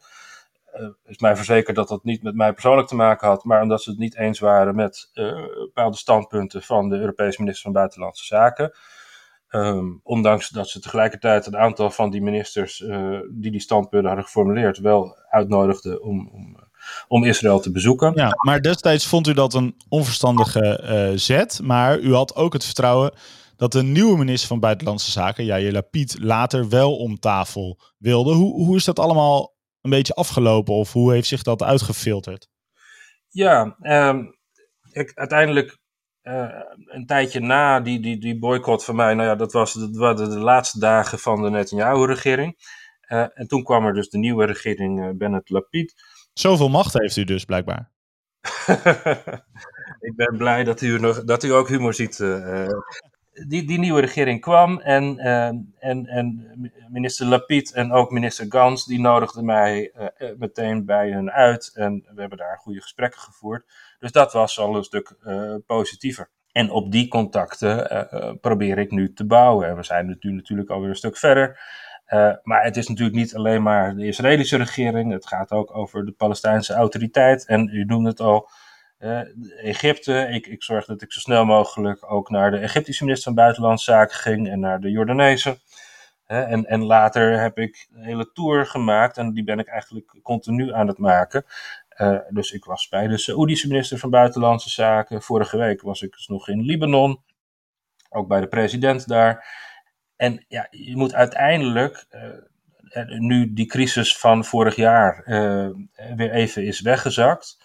[1.05, 3.89] Is mij verzekerd dat dat niet met mij persoonlijk te maken had, maar omdat ze
[3.89, 5.09] het niet eens waren met
[5.55, 8.71] bepaalde standpunten van de Europese minister van Buitenlandse Zaken.
[9.57, 14.25] Ehm, ondanks dat ze tegelijkertijd een aantal van die ministers uh, die die standpunten hadden
[14.25, 16.57] geformuleerd, wel uitnodigden om, om,
[17.07, 18.11] om, Israël te bezoeken.
[18.15, 22.65] Ja, maar destijds vond u dat een onverstandige uh, zet, maar u had ook het
[22.65, 23.13] vertrouwen
[23.55, 28.33] dat de nieuwe minister van Buitenlandse Zaken, Yair Lapid, later wel om tafel wilde.
[28.33, 32.47] Hoe, hoe is dat allemaal een beetje afgelopen of hoe heeft zich dat uitgefilterd?
[33.27, 34.35] Ja, um,
[34.91, 35.77] ik, uiteindelijk
[36.27, 39.95] uh, een tijdje na die, die, die boycott van mij, nou ja, dat, was, dat
[39.95, 42.55] waren de laatste dagen van de Netanyahu-regering.
[43.07, 45.93] Uh, en toen kwam er dus de nieuwe regering uh, Bennett Lapid.
[46.33, 47.91] Zoveel macht heeft u dus blijkbaar.
[50.07, 52.17] ik ben blij dat u, nog, dat u ook humor ziet.
[53.47, 55.19] Die, die nieuwe regering kwam en,
[55.79, 56.51] en, en
[56.89, 59.93] minister Lapid en ook minister Gans, die nodigden mij
[60.37, 61.71] meteen bij hun uit.
[61.73, 63.65] En we hebben daar goede gesprekken gevoerd.
[63.99, 66.29] Dus dat was al een stuk uh, positiever.
[66.51, 69.67] En op die contacten probeer ik nu te bouwen.
[69.67, 71.59] En we zijn nu natuurlijk alweer een stuk verder.
[72.43, 75.11] Maar het is natuurlijk niet alleen maar de Israëlische regering.
[75.11, 77.45] Het gaat ook over de Palestijnse autoriteit.
[77.45, 78.49] En u noemde het al,
[79.61, 80.27] Egypte.
[80.31, 83.91] Ik, ik zorg dat ik zo snel mogelijk ook naar de Egyptische minister van Buitenlandse
[83.91, 85.59] Zaken ging en naar de Jordaanese.
[86.25, 90.73] En, en, later heb ik een hele tour gemaakt en die ben ik eigenlijk continu
[90.73, 91.45] aan het maken.
[91.97, 95.21] Uh, dus ik was bij de Saoedische minister van Buitenlandse Zaken.
[95.21, 97.21] Vorige week was ik dus nog in Libanon.
[98.09, 99.47] Ook bij de president daar.
[100.15, 105.23] En ja, je moet uiteindelijk, uh, nu die crisis van vorig jaar
[106.15, 107.57] weer even is weggezakt.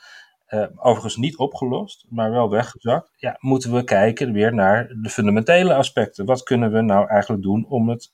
[0.77, 3.13] Overigens niet opgelost, maar wel weggezakt.
[3.17, 6.25] Ja, moeten we kijken weer naar de fundamentele aspecten.
[6.25, 8.13] Wat kunnen we nou eigenlijk doen om het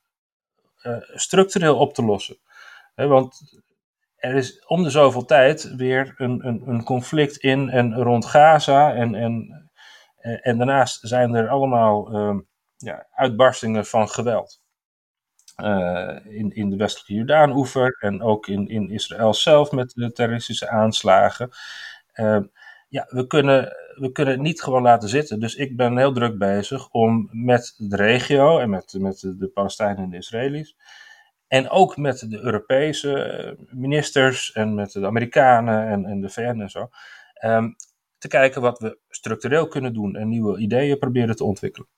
[1.15, 2.39] structureel op te lossen?
[2.95, 3.61] want
[4.19, 8.95] er is om de zoveel tijd weer een, een, een conflict in en rond Gaza.
[8.95, 9.69] En, en,
[10.17, 12.39] eh, en daarnaast zijn er allemaal uh,
[12.77, 14.61] ja, uitbarstingen van geweld.
[16.25, 21.51] In, in de westelijke Jordaan-oever en ook in, in Israël zelf met de terroristische aanslagen.
[22.21, 22.39] Uh,
[22.89, 25.41] ja, we kunnen, we kunnen het niet gewoon laten zitten.
[25.41, 30.05] Dus ik ben heel druk bezig om met de regio en met, met de, Palestijnen
[30.05, 30.77] en de Israëli's
[31.47, 36.61] en ook met de Europese eh, ministers en met de Amerikanen en, en de VN
[36.61, 36.89] en zo.
[37.45, 37.77] Um,
[38.19, 41.89] te kijken wat we structureel kunnen doen en nieuwe ideeën proberen te ontwikkelen.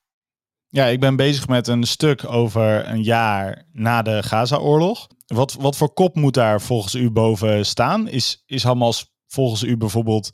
[0.68, 5.08] Ja, ik ben bezig met een stuk over een jaar na de Gaza-oorlog.
[5.26, 8.08] Wat, wat voor kop moet daar volgens u boven staan?
[8.08, 10.30] Is, is Hamas volgens u bijvoorbeeld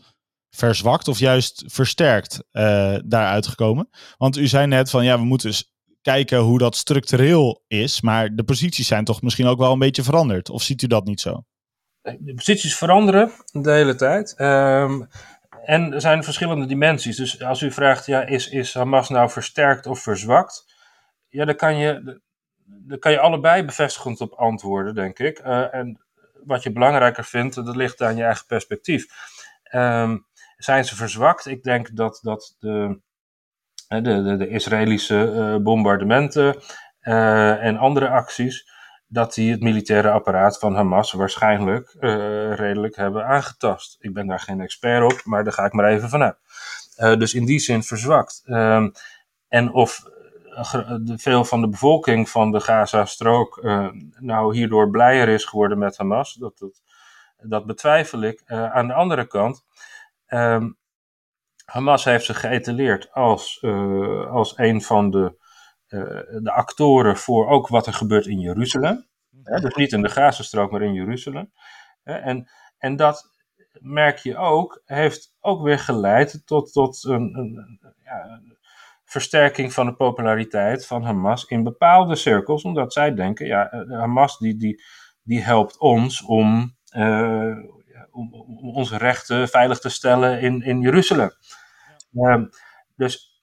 [0.51, 3.89] verzwakt of juist versterkt uh, daaruit gekomen?
[4.17, 5.55] Want u zei net van ja, we moeten
[6.13, 8.01] kijken hoe dat structureel is.
[8.01, 10.51] Maar de posities zijn toch misschien ook wel een beetje veranderd.
[10.51, 11.45] Of ziet u dat niet zo?
[12.03, 14.35] De posities veranderen de hele tijd.
[14.37, 15.03] Ehm,
[15.65, 17.17] en er zijn verschillende dimensies.
[17.17, 20.65] Dus als u vraagt, ja, is, is Hamas nou versterkt of verzwakt?
[21.29, 22.21] Ja, dan kan je,
[22.65, 25.41] dan kan je allebei bevestigend op antwoorden, denk ik.
[25.41, 26.06] Uh, en
[26.47, 29.07] wat je belangrijker vindt, dat ligt aan je eigen perspectief.
[29.73, 30.27] Um,
[30.57, 31.47] zijn ze verzwakt?
[31.47, 33.01] Ik denk dat, dat de,
[33.89, 36.63] de, de, de Israëlische uh, bombardementen
[37.03, 38.71] uh, en andere acties,
[39.07, 41.97] dat die het militaire apparaat van Hamas waarschijnlijk
[42.57, 43.97] redelijk hebben aangetast.
[44.01, 46.37] Ik ben daar geen expert op, maar daar ga ik maar even vanuit.
[46.97, 48.43] dus in die zin verzwakt.
[48.47, 48.93] Um,
[49.49, 50.03] en of
[51.17, 53.63] veel van de bevolking van de Gaza-strook
[54.19, 56.83] nou hierdoor blijer is geworden met Hamas, dat, dat,
[57.37, 58.43] dat betwijfel ik.
[58.47, 59.65] aan de andere kant,
[60.29, 60.79] um,
[61.65, 65.35] Hamas heeft zich geëtaleerd als, uh, als een van de,
[66.43, 69.07] de actoren voor ook wat er gebeurt in Jeruzalem.
[69.31, 71.53] dus niet in de Gazastrook, maar in Jeruzalem.
[72.03, 72.49] en,
[72.79, 73.35] en dat
[73.81, 78.59] merk je ook, heeft ook weer geleid tot, tot een, een, ja, een
[79.07, 84.57] versterking van de populariteit van Hamas in bepaalde cirkels, omdat zij denken, ja, Hamas die,
[84.57, 84.83] die,
[85.23, 87.57] die helpt ons om, uh,
[88.11, 91.31] om, om, onze rechten veilig te stellen in, in Jeruzalem.
[92.13, 92.45] Ehm,
[92.97, 93.43] dus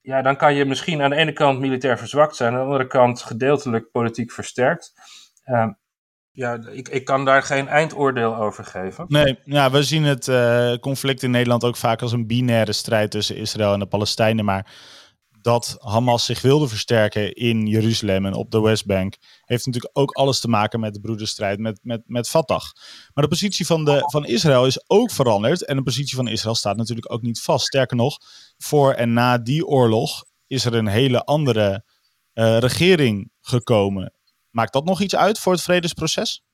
[0.00, 2.86] ja, dan kan je misschien aan de ene kant militair verzwakt zijn, aan de andere
[2.86, 4.92] kant gedeeltelijk politiek versterkt.
[5.44, 5.68] Uh,
[6.38, 9.04] ja, ik, ik kan daar geen eindoordeel over geven.
[9.08, 13.10] Nee, ja, we zien het uh, conflict in Nederland ook vaak als een binaire strijd
[13.10, 14.44] tussen Israël en de Palestijnen.
[14.44, 14.74] Maar
[15.40, 20.40] dat Hamas zich wilde versterken in Jeruzalem en op de Westbank, heeft natuurlijk ook alles
[20.40, 22.62] te maken met de broederstrijd met, met, met Fatah.
[23.14, 25.64] Maar de positie van, de, van Israël is ook veranderd.
[25.64, 27.66] En de positie van Israël staat natuurlijk ook niet vast.
[27.66, 28.18] Sterker nog,
[28.56, 31.84] voor en na die oorlog is er een hele andere
[32.34, 34.12] uh, regering gekomen.
[34.58, 36.44] Maakt dat nog iets uit voor het vredesproces?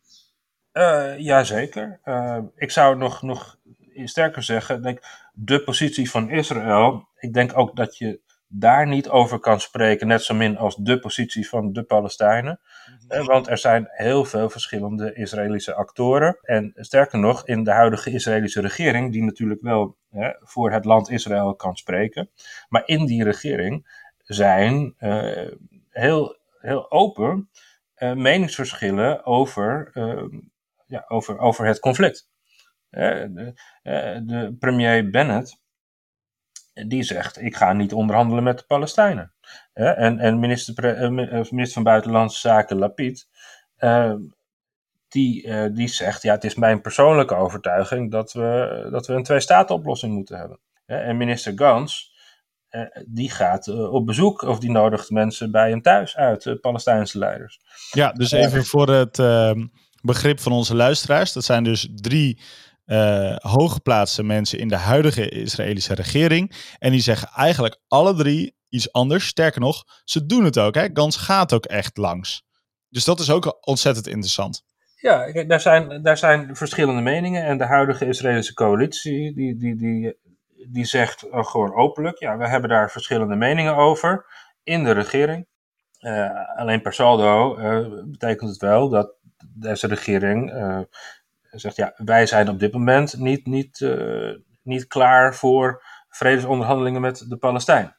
[0.72, 2.00] Uh, Jazeker.
[2.04, 3.56] Uh, ik zou nog, nog
[4.04, 5.00] sterker zeggen, denk,
[5.32, 7.08] de positie van Israël.
[7.16, 10.98] Ik denk ook dat je daar niet over kan spreken, net zo min als de
[10.98, 12.60] positie van de Palestijnen.
[13.08, 16.38] Mm Want er zijn heel veel verschillende Israëlische actoren.
[16.42, 21.10] En sterker nog, in de huidige Israëlische regering, die natuurlijk wel hè, voor het land
[21.10, 22.30] Israël kan spreken.
[22.68, 25.50] Maar in die regering zijn uh,
[25.90, 27.48] heel, heel open
[27.98, 30.40] uh, meningsverschillen over, uh,
[30.86, 32.28] ja, over, over het conflict.
[32.90, 33.54] de,
[34.24, 35.62] de premier Bennett
[36.74, 39.32] die zegt: Ik ga niet onderhandelen met de Palestijnen.
[39.72, 43.28] en en minister, eh, minister van Buitenlandse Zaken Lapid,
[43.78, 44.14] uh,
[45.08, 50.14] die, die zegt: Ja, het is mijn persoonlijke overtuiging dat we, dat we een twee-staten-oplossing
[50.14, 50.60] moeten hebben.
[50.86, 52.12] en minister Gans.
[53.06, 57.60] Die gaat op bezoek of die nodigt mensen bij hem thuis uit, Palestijnse leiders.
[57.90, 59.66] Ja, dus even voor het ehm,
[60.02, 61.32] begrip van onze luisteraars.
[61.32, 62.40] Dat zijn dus drie
[62.86, 66.52] uh, hooggeplaatste mensen in de huidige Israëlische regering.
[66.78, 69.26] En die zeggen eigenlijk alle drie iets anders.
[69.26, 70.74] Sterker nog, ze doen het ook.
[70.74, 70.88] Hè?
[70.92, 72.42] Gans gaat ook echt langs.
[72.88, 74.62] Dus dat is ook ontzettend interessant.
[74.96, 77.44] Ja, daar zijn, daar zijn verschillende meningen.
[77.44, 80.16] En de huidige Israëlische coalitie, die, die, die,
[80.68, 84.26] die zegt uh, gewoon openlijk: ja, we hebben daar verschillende meningen over
[84.62, 85.46] in de regering.
[86.00, 87.54] Uh, alleen per saldo
[88.04, 89.14] betekent het wel dat
[89.54, 90.52] deze regering
[91.50, 93.94] zegt, ja, wij zijn op dit moment niet, niet,
[94.62, 97.96] niet klaar voor vredesonderhandelingen met de Palestijn.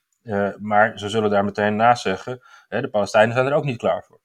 [0.57, 4.03] Maar ze zullen daar meteen naast zeggen, hè, de Palestijnen zijn er ook niet klaar
[4.03, 4.19] voor.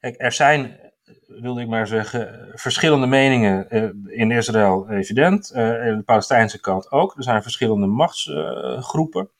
[0.00, 0.87] Kijk, er zijn,
[1.26, 5.50] wilde ik maar zeggen, verschillende meningen uh, in Israël evident.
[5.50, 7.16] en de Palestijnse kant ook.
[7.16, 9.30] Er zijn verschillende machtsgroepen.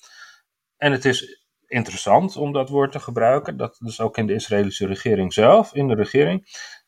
[0.77, 3.57] en het is interessant om dat woord te gebruiken.
[3.57, 6.47] Dat is ook in de Israëlische regering zelf, in de regering.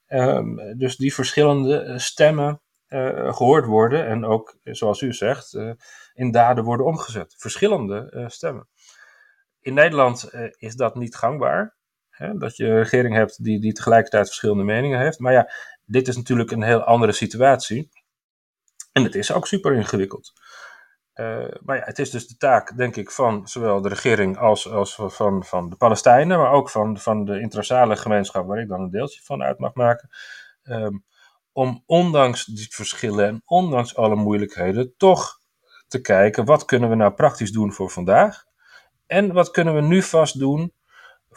[0.09, 2.61] Um, dus die verschillende eh, stemmen
[3.28, 5.59] gehoord worden en ook, zoals u zegt,
[6.12, 7.35] in daden worden omgezet.
[7.39, 8.68] Verschillende stemmen.
[9.61, 11.76] In Nederland is dat niet gangbaar.
[12.21, 15.18] Hè, dat je een regering hebt die, die tegelijkertijd verschillende meningen heeft.
[15.18, 15.53] Maar ja,
[15.85, 17.91] dit is natuurlijk een heel andere situatie.
[18.93, 20.33] En het is ook super ingewikkeld.
[21.14, 24.71] Uh, maar ja, het is dus de taak, denk ik, van zowel de regering als,
[24.71, 28.81] als van, van de Palestijnen, maar ook van, van de internationale gemeenschap, waar ik dan
[28.81, 30.09] een deeltje van uit mag maken,
[30.62, 31.05] um,
[31.53, 35.39] om ondanks die verschillen en ondanks alle moeilijkheden toch
[35.89, 38.45] te kijken, wat kunnen we nou praktisch doen voor vandaag?
[39.07, 40.73] En wat kunnen we nu vast doen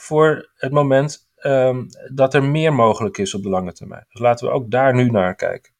[0.04, 4.06] voor het moment um, dat er meer mogelijk is op de lange termijn?
[4.10, 5.72] Dus laten we ook daar nu naar kijken.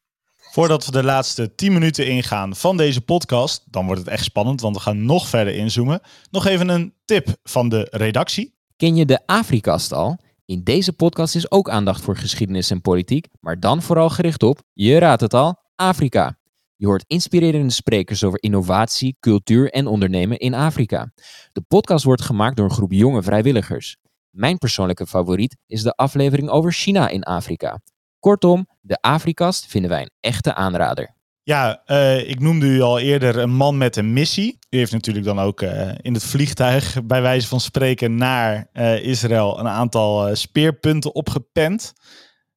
[0.52, 4.62] Voordat we de laatste 10 minuten ingaan van deze podcast, dan wordt het echt spannend,
[4.62, 6.02] want we gaan nog verder inzoomen.
[6.32, 8.56] Nog even een tip van de redactie.
[8.78, 10.20] Ken je de Afrikast al?
[10.46, 14.62] In deze podcast is ook aandacht voor geschiedenis en politiek, maar dan vooral gericht op,
[14.74, 16.38] je raadt het al, Afrika.
[16.76, 21.12] Je hoort inspirerende sprekers over innovatie, cultuur en ondernemen in Afrika.
[21.52, 23.98] De podcast wordt gemaakt door een groep jonge vrijwilligers.
[24.34, 27.82] Mijn persoonlijke favoriet is de aflevering over China in Afrika.
[28.20, 31.16] Kortom, de Afrikast vinden wij een echte aanrader.
[31.44, 34.58] Ja, uh, ik noemde u al eerder een man met een missie.
[34.70, 39.06] U heeft natuurlijk dan ook uh, in het vliegtuig, bij wijze van spreken, naar uh,
[39.06, 41.94] Israël een aantal speerpunten opgepend.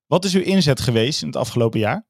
[0.06, 2.06] Wat is uw inzet geweest in het afgelopen jaar?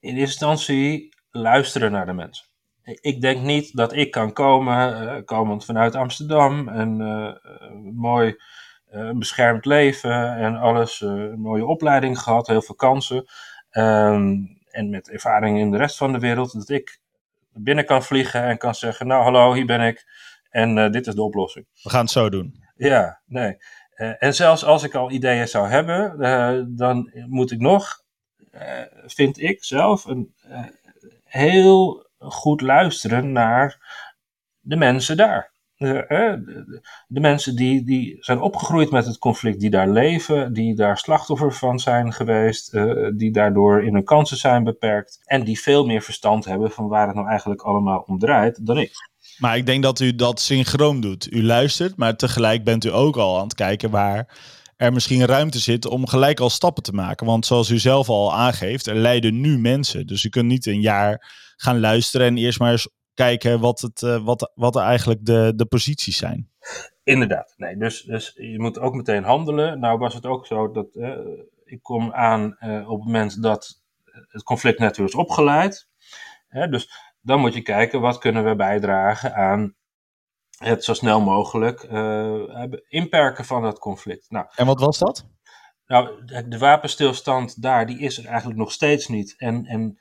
[0.00, 2.46] In eerste instantie luisteren naar de mensen.
[2.82, 6.96] Ik denk niet dat ik kan komen, komend vanuit Amsterdam, en
[7.94, 8.36] mooi
[8.90, 11.02] een eh, beschermd leven en alles.
[11.02, 13.24] Eh, een mooie opleiding gehad, heel veel kansen.
[13.70, 14.36] Ehm,
[14.70, 17.00] en met ervaring in de rest van de wereld, dat ik
[17.52, 20.06] binnen kan vliegen en kan zeggen: Nou, hallo, hier ben ik.
[20.50, 21.66] En uh, dit is de oplossing.
[21.82, 22.64] We gaan het zo doen.
[22.76, 23.56] Ja, nee.
[23.96, 28.02] Uh, en zelfs als ik al ideeën zou hebben, uh, dan moet ik nog,
[29.06, 30.34] vind ik zelf, een,
[31.24, 33.78] heel goed luisteren naar
[34.60, 39.90] de mensen daar de, de, mensen die, die zijn opgegroeid met het conflict, die daar
[39.90, 45.20] leven, die daar slachtoffer van zijn geweest, uh, die daardoor in hun kansen zijn beperkt
[45.24, 48.78] en die veel meer verstand hebben van waar het nou eigenlijk allemaal om draait dan
[48.78, 48.92] ik.
[49.38, 51.32] Maar ik denk dat u dat synchroon doet.
[51.32, 54.36] U luistert, maar tegelijk bent u ook al aan het kijken waar
[54.76, 57.26] er misschien ruimte zit om gelijk al stappen te maken.
[57.26, 60.06] Want zoals u zelf al aangeeft, er lijden nu mensen.
[60.06, 61.26] Dus u kunt niet een jaar
[61.56, 62.88] gaan luisteren en eerst maar eens
[63.18, 66.50] kijken wat, het, uh, wat, wat er eigenlijk de, de posities zijn.
[67.02, 67.54] Inderdaad.
[67.56, 69.80] Nee, dus, dus je moet ook meteen handelen.
[69.80, 71.18] Nou was het ook zo dat uh,
[71.64, 73.82] ik kom aan uh, op het moment dat
[74.28, 75.88] het conflict net weer is opgeleid.
[76.70, 76.90] dus
[77.20, 79.76] dan moet je kijken wat kunnen we bijdragen aan
[80.58, 81.82] het zo snel mogelijk
[82.88, 84.30] inperken van dat conflict.
[84.30, 85.26] Nou, en wat was dat?
[85.86, 89.34] Nou, de, wapenstilstand daar, die is er eigenlijk nog steeds niet.
[89.36, 89.98] En, en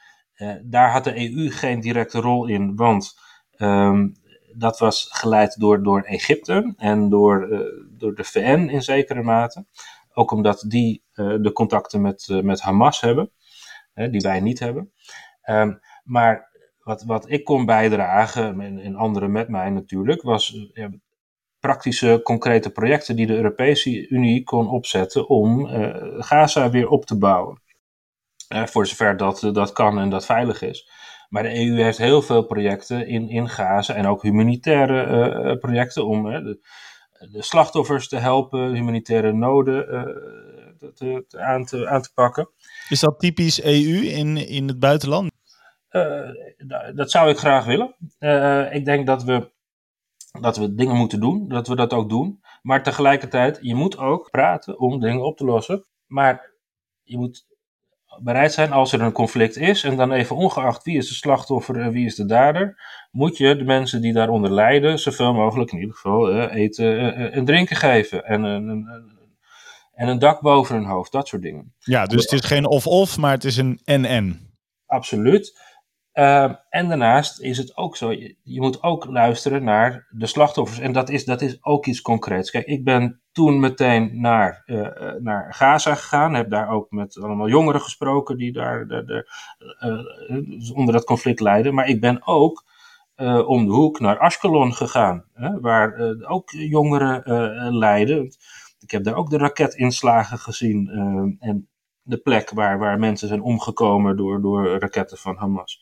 [0.64, 3.20] daar had de EU geen directe rol in, want
[3.58, 4.14] um,
[4.56, 7.60] dat was geleid door, door Egypte en door, uh,
[7.98, 9.66] door de VN in zekere mate.
[10.14, 13.32] Ook omdat die de contacten met, met Hamas hebben,
[13.94, 14.92] die wij niet hebben.
[15.50, 16.50] Um, maar
[16.88, 20.86] wat, wat ik kon bijdragen, en, en anderen met mij natuurlijk, was eh,
[21.60, 25.68] praktische, concrete projecten die de Europese Unie kon opzetten om
[26.20, 27.62] Gaza weer op te bouwen.
[28.48, 30.89] Voor zover dat, dat kan en dat veilig is.
[31.30, 36.06] Maar de EU heeft heel veel projecten in, in Gaza en ook humanitaire uh, projecten
[36.06, 36.60] om de,
[37.32, 39.86] de, slachtoffers te helpen, humanitaire noden
[40.93, 42.50] te, te, aan, te, aan te pakken.
[42.89, 45.32] Is dat typisch EU in, in het buitenland?
[45.91, 46.30] Uh,
[46.95, 47.95] dat zou ik graag willen.
[48.74, 49.52] Ik denk dat we,
[50.41, 52.41] dat we dingen moeten doen, dat we dat ook doen.
[52.62, 55.86] Maar tegelijkertijd, je moet ook praten om dingen op te lossen.
[56.06, 56.54] Maar
[57.04, 57.45] je moet
[58.20, 61.82] bereid zijn als er een conflict is, en dan even ongeacht wie is de slachtoffer
[61.82, 65.80] en wie is de dader, moet je de mensen die daaronder lijden zoveel mogelijk in
[65.80, 68.26] ieder geval uh, eten en drinken geven.
[68.26, 68.88] En een,
[69.93, 71.74] en een dak boven hun hoofd, dat soort dingen.
[71.80, 74.55] Ja, dus het is geen of-of, maar het is een en-en.
[74.86, 75.66] Absoluut.
[76.18, 80.80] Uh, en daarnaast is het ook zo, je, moet ook luisteren naar de slachtoffers.
[80.80, 82.51] En dat is, dat is ook iets concreets.
[82.51, 84.89] Kijk, ik ben toen meteen naar, uh,
[85.20, 86.34] naar Gaza gegaan.
[86.34, 89.32] Heb daar ook met allemaal jongeren gesproken die daar de, de,
[90.30, 91.74] uh, onder dat conflict lijden.
[91.74, 92.65] Maar ik ben ook
[93.45, 95.26] om de hoek naar Ashkelon gegaan.
[95.34, 97.24] Hè, waar ook jongeren
[97.78, 98.36] lijden.
[98.80, 100.89] Ik heb daar ook de raketinslagen gezien.
[101.39, 101.68] en
[102.07, 105.82] de plek waar, waar mensen zijn omgekomen door, door raketten van Hamas.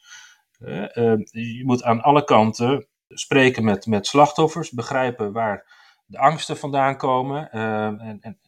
[0.59, 5.65] Ehm, je moet aan alle kanten spreken met, met slachtoffers, begrijpen waar
[6.05, 8.39] de angsten vandaan komen ehm, en, en,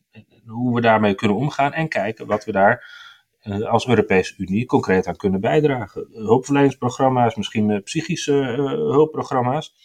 [0.45, 3.05] hoe we daarmee kunnen omgaan en kijken wat we daar
[3.39, 6.07] eh, als Europese Unie concreet aan kunnen bijdragen.
[6.11, 9.75] Hulpverleningsprogramma's, misschien uh, psychische uh, hulpprogramma's.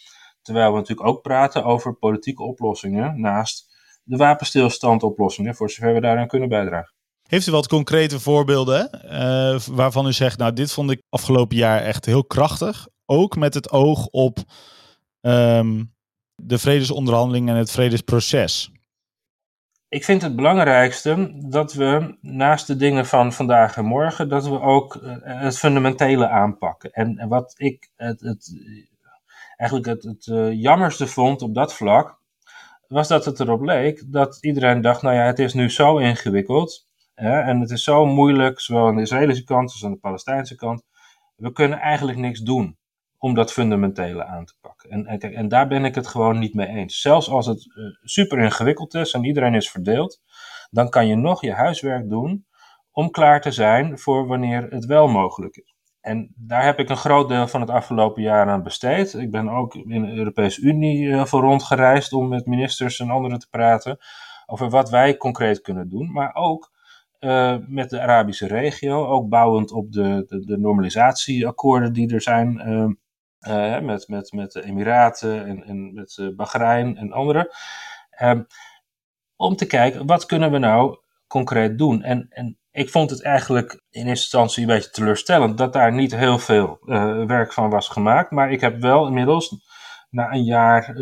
[0.42, 3.70] Terwijl we natuurlijk ook praten over politieke oplossingen naast
[4.04, 6.94] de wapenstilstandoplossingen, voor zover we daaraan kunnen bijdragen.
[7.32, 11.80] Heeft u wat concrete voorbeelden uh, waarvan u zegt, nou dit vond ik afgelopen jaar
[11.80, 12.88] echt heel krachtig.
[13.06, 14.38] Ook met het oog op
[15.20, 15.94] um,
[16.34, 18.70] de vredesonderhandelingen en het vredesproces.
[19.88, 24.60] Ik vind het belangrijkste dat we naast de dingen van vandaag en morgen, dat we
[24.60, 26.90] ook uh, het fundamentele aanpakken.
[26.90, 28.52] En, wat ik het, het,
[29.56, 32.18] eigenlijk het, het uh, jammerste vond op dat vlak,
[32.88, 36.90] was dat het erop leek dat iedereen dacht, nou ja, het is nu zo ingewikkeld
[37.14, 40.82] en het is zo moeilijk, zowel aan de Israëlische kant als aan de Palestijnse kant.
[41.36, 42.76] We kunnen eigenlijk niks doen
[43.18, 44.90] om dat fundamentele aan te pakken.
[44.90, 47.00] En, en, en daar ben ik het gewoon niet mee eens.
[47.00, 50.20] Zelfs als het uh, super ingewikkeld is en iedereen is verdeeld,
[50.70, 52.46] dan kan je nog je huiswerk doen
[52.90, 55.74] om klaar te zijn voor wanneer het wel mogelijk is.
[56.00, 59.14] En daar heb ik een groot deel van het afgelopen jaar aan besteed.
[59.14, 63.38] Ik ben ook in de Europese Unie uh, voor rondgereisd om met ministers en anderen
[63.38, 63.98] te praten
[64.46, 66.12] over wat wij concreet kunnen doen.
[66.12, 66.71] Maar ook
[67.24, 72.60] uh, met de Arabische regio, ook bouwend op de, de, de normalisatieakkoorden die er zijn
[73.48, 77.48] uh, met, met, met de Emiraten en, en met Bahrein en anderen.
[78.10, 78.42] Ehm,
[79.36, 82.02] om te kijken, wat kunnen we nou concreet doen?
[82.02, 86.16] En, en ik vond het eigenlijk in eerste instantie een beetje teleurstellend dat daar niet
[86.16, 86.78] heel veel
[87.26, 88.30] werk van was gemaakt.
[88.30, 89.56] Maar ik heb wel inmiddels
[90.10, 90.96] na een jaar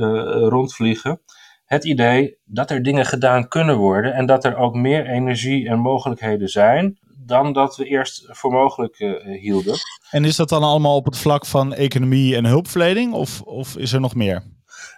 [0.48, 1.22] rondvliegen
[1.70, 5.78] het idee dat er dingen gedaan kunnen worden en dat er ook meer energie en
[5.78, 9.74] mogelijkheden zijn dan dat we eerst voor mogelijk uh, hielden.
[10.10, 13.92] En is dat dan allemaal op het vlak van economie en hulpverlening of, of is
[13.92, 14.42] er nog meer?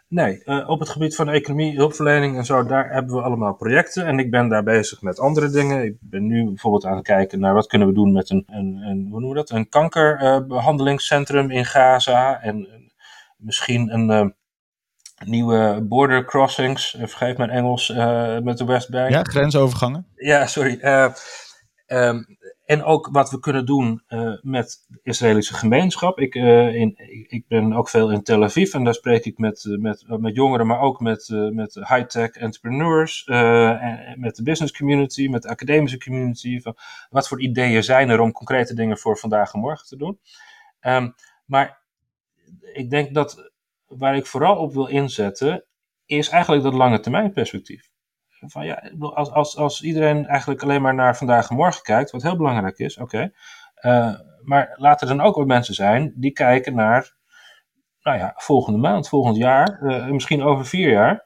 [0.09, 4.07] Nee, uh, op het gebied van economie, hulpverlening en zo, daar hebben we allemaal projecten.
[4.07, 5.85] En ik ben daar bezig met andere dingen.
[5.85, 8.77] Ik ben nu bijvoorbeeld aan het kijken naar wat kunnen we doen met een, een,
[8.77, 9.51] een hoe noemen we dat?
[9.51, 12.41] Een kankerbehandelingscentrum in Gaza.
[12.43, 12.69] En
[13.37, 14.35] misschien een
[15.25, 19.11] nieuwe border crossings, eh, vergeef mijn Engels, uh, met de Westbank.
[19.11, 20.07] Ja, grensovergangen.
[20.15, 20.79] Ja, sorry.
[20.81, 21.13] Uh,
[21.87, 22.27] um,
[22.65, 26.19] en ook wat we kunnen doen uh, met de Israëlische gemeenschap.
[26.19, 26.95] Ik, in,
[27.29, 30.67] ik ben ook veel in Tel Aviv en daar spreek ik met, met, met jongeren,
[30.67, 36.61] maar ook met, met high-tech entrepreneurs, en met de business community, met de academische community.
[36.61, 36.77] Van
[37.11, 40.19] wat voor ideeën zijn er om concrete dingen voor vandaag en morgen te doen?
[40.81, 41.15] Um,
[41.47, 41.81] maar
[42.73, 43.52] ik denk dat
[43.99, 45.65] waar ik vooral op wil inzetten,
[46.05, 47.91] is eigenlijk dat lange termijn perspectief.
[48.47, 52.23] Van ja, als, als, als iedereen eigenlijk alleen maar naar vandaag en morgen kijkt, wat
[52.23, 53.33] heel belangrijk is, oké.
[53.83, 57.17] Uh, maar laten er dan ook wat mensen zijn die kijken naar,
[58.03, 61.25] nou ja, volgende maand, volgend jaar, uh, misschien over vier jaar.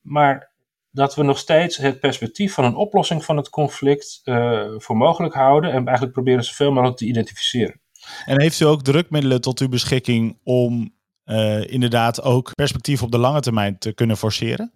[0.00, 0.54] Maar
[0.90, 5.34] dat we nog steeds het perspectief van een oplossing van het conflict uh, voor mogelijk
[5.34, 7.80] houden en eigenlijk proberen zoveel mogelijk te identificeren.
[8.24, 10.95] En heeft u ook drukmiddelen tot uw beschikking om
[11.26, 14.72] uh, inderdaad ook perspectief op de lange termijn te kunnen forceren?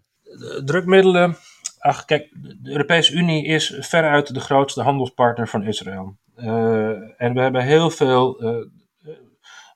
[0.64, 1.36] drukmiddelen.
[1.78, 2.28] Ach, kijk,
[2.62, 6.16] de Europese Unie is veruit de grootste handelspartner van Israël.
[6.36, 6.88] Uh,
[7.20, 8.66] en we hebben heel veel uh,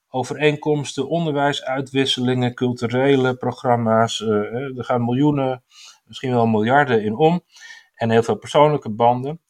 [0.08, 4.20] overeenkomsten, onderwijsuitwisselingen, culturele programma's.
[4.20, 5.62] er gaan miljoenen,
[6.04, 7.40] misschien wel miljarden in om.
[7.94, 9.40] En heel veel persoonlijke banden.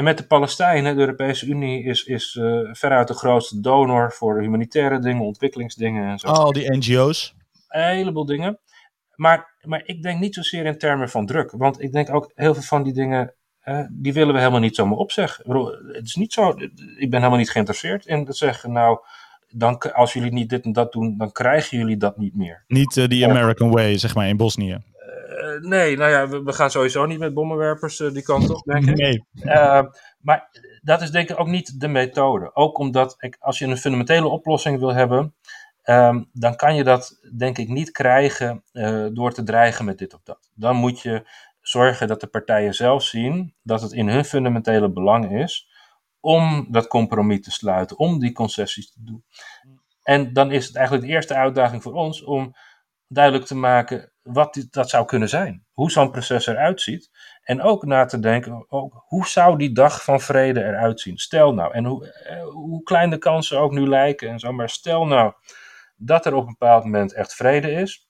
[0.00, 4.40] En met de Palestijnen, de Europese Unie is, is uh, veruit de grootste donor voor
[4.40, 6.26] humanitaire dingen, ontwikkelingsdingen en zo.
[6.26, 7.34] Al die NGO's.
[7.68, 8.60] Een heleboel dingen.
[9.14, 11.50] Maar, maar ik denk niet zozeer in termen van druk.
[11.50, 13.34] Want ik denk ook heel veel van die dingen,
[13.64, 15.50] uh, die willen we helemaal niet zomaar opzeggen.
[15.92, 16.48] Het is niet zo,
[16.96, 18.98] ik ben helemaal niet geïnteresseerd in te zeggen, nou,
[19.48, 22.64] dan, als jullie niet dit en dat doen, dan krijgen jullie dat niet meer.
[22.66, 24.78] Niet uh, American way, zeg maar, in Bosnië.
[25.60, 28.86] Nee, nou ja, we, we, gaan sowieso niet met bommenwerpers uh, die kant op, denk
[28.86, 28.96] ik.
[28.96, 29.24] Nee.
[29.34, 29.82] Uh,
[30.20, 30.48] maar
[30.82, 32.54] dat is denk ik ook niet de methode.
[32.54, 35.34] Ook omdat ik, als je een fundamentele oplossing wil hebben,
[35.84, 38.62] um, dan kan je dat denk ik niet krijgen
[39.12, 40.50] door te dreigen met dit of dat.
[40.54, 41.26] Dan moet je
[41.60, 45.68] zorgen dat de partijen zelf zien dat het in hun fundamentele belang is
[46.20, 49.24] om dat compromis te sluiten, om die concessies te doen.
[50.02, 52.54] En dan is het eigenlijk de eerste uitdaging voor ons om
[53.12, 55.64] duidelijk te maken wat dat zou kunnen zijn.
[55.72, 57.10] Hoe zo'n proces eruit ziet.
[57.42, 61.18] En ook na te denken, ook, hoe zou die dag van vrede eruit zien?
[61.18, 64.68] Stel nou, en hoe, eh, hoe klein de kansen ook nu lijken en zo, maar
[64.68, 65.32] stel nou
[65.96, 68.08] dat er op een bepaald moment echt vrede is.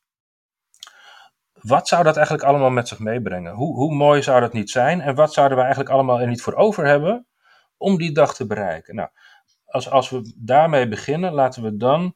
[1.52, 3.54] Wat zou dat eigenlijk allemaal met zich meebrengen?
[3.54, 5.00] Hoe, hoe mooi zou dat niet zijn?
[5.00, 7.26] En wat zouden we eigenlijk allemaal er niet voor over hebben
[7.76, 8.94] om die dag te bereiken?
[8.94, 9.08] Nou,
[9.66, 12.14] als, als we daarmee beginnen, laten we dan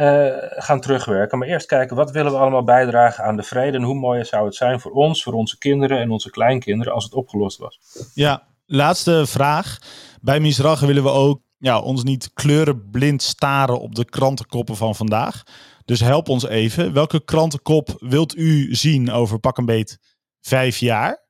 [0.00, 1.38] uh, gaan terugwerken.
[1.38, 4.44] Maar eerst kijken, wat willen we allemaal bijdragen aan de vrede en hoe mooi zou
[4.44, 7.80] het zijn voor ons, voor onze kinderen en onze kleinkinderen als het opgelost was.
[8.14, 9.78] Ja, laatste vraag.
[10.20, 15.42] Bij Misrach willen we ook ja, ons niet kleurenblind staren op de krantenkoppen van vandaag.
[15.84, 16.92] Dus help ons even.
[16.92, 19.98] Welke krantenkop wilt u zien over pak een beet
[20.40, 21.26] vijf jaar?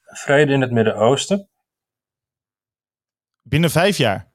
[0.00, 1.48] Vrede in het Midden-Oosten.
[3.42, 4.32] Binnen vijf jaar?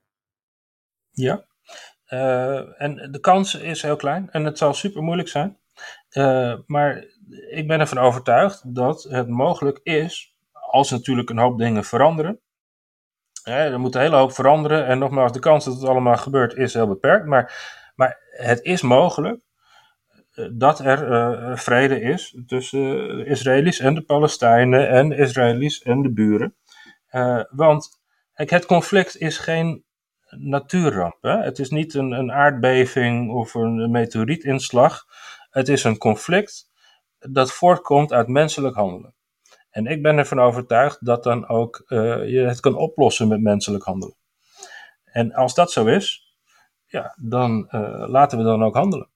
[1.11, 1.45] Ja.
[2.09, 5.57] Uh, en de kans is heel klein en het zal super moeilijk zijn.
[6.11, 7.05] Uh, maar
[7.49, 12.39] ik ben ervan overtuigd dat het mogelijk is, als natuurlijk een hoop dingen veranderen.
[13.43, 16.73] Er moet een hele hoop veranderen en nogmaals, de kans dat het allemaal gebeurt is
[16.73, 17.25] heel beperkt.
[17.25, 17.53] Maar,
[17.95, 19.41] maar het is mogelijk
[20.31, 22.79] eh, dat er vrede is tussen
[23.17, 26.55] de Israëli's en de Palestijnen en de Israëli's en de buren.
[27.49, 27.89] Want
[28.33, 29.85] het conflict is geen
[30.39, 31.17] natuurramp.
[31.21, 31.37] Hè?
[31.37, 35.05] Het is niet een, een aardbeving of een meteorietinslag.
[35.49, 36.69] Het is een conflict
[37.19, 39.13] dat voortkomt uit menselijk handelen.
[39.69, 43.83] En ik ben ervan overtuigd dat dan ook uh, je het kan oplossen met menselijk
[43.83, 44.15] handelen.
[45.03, 46.35] En als dat zo is,
[46.85, 49.09] ja, dan uh, laten we dan ook handelen.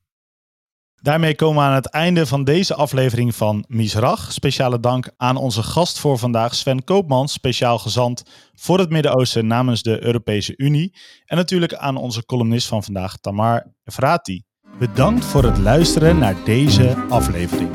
[1.02, 4.32] Daarmee komen we aan het einde van deze aflevering van Misrach.
[4.32, 8.24] Speciale dank aan onze gast voor vandaag, Sven Koopmans, speciaal gezant
[8.54, 10.95] voor het Midden-Oosten namens de Europese Unie.
[11.26, 14.43] En natuurlijk aan onze columnist van vandaag, Tamar Efrati.
[14.80, 17.70] Bedankt voor het luisteren naar deze aflevering.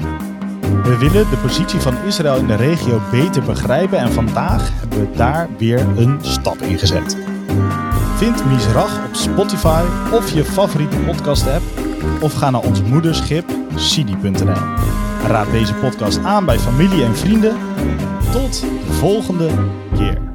[0.82, 5.16] We willen de positie van Israël in de regio beter begrijpen en vandaag hebben we
[5.16, 7.16] daar weer een stap in gezet.
[8.16, 13.44] Vind Misrach op Spotify of je favoriete podcast app of ga naar ons moederschip
[13.74, 14.62] sidi.nl.
[15.26, 17.56] Raad deze podcast aan bij familie en vrienden.
[18.32, 19.50] Tot de volgende
[19.96, 20.33] keer.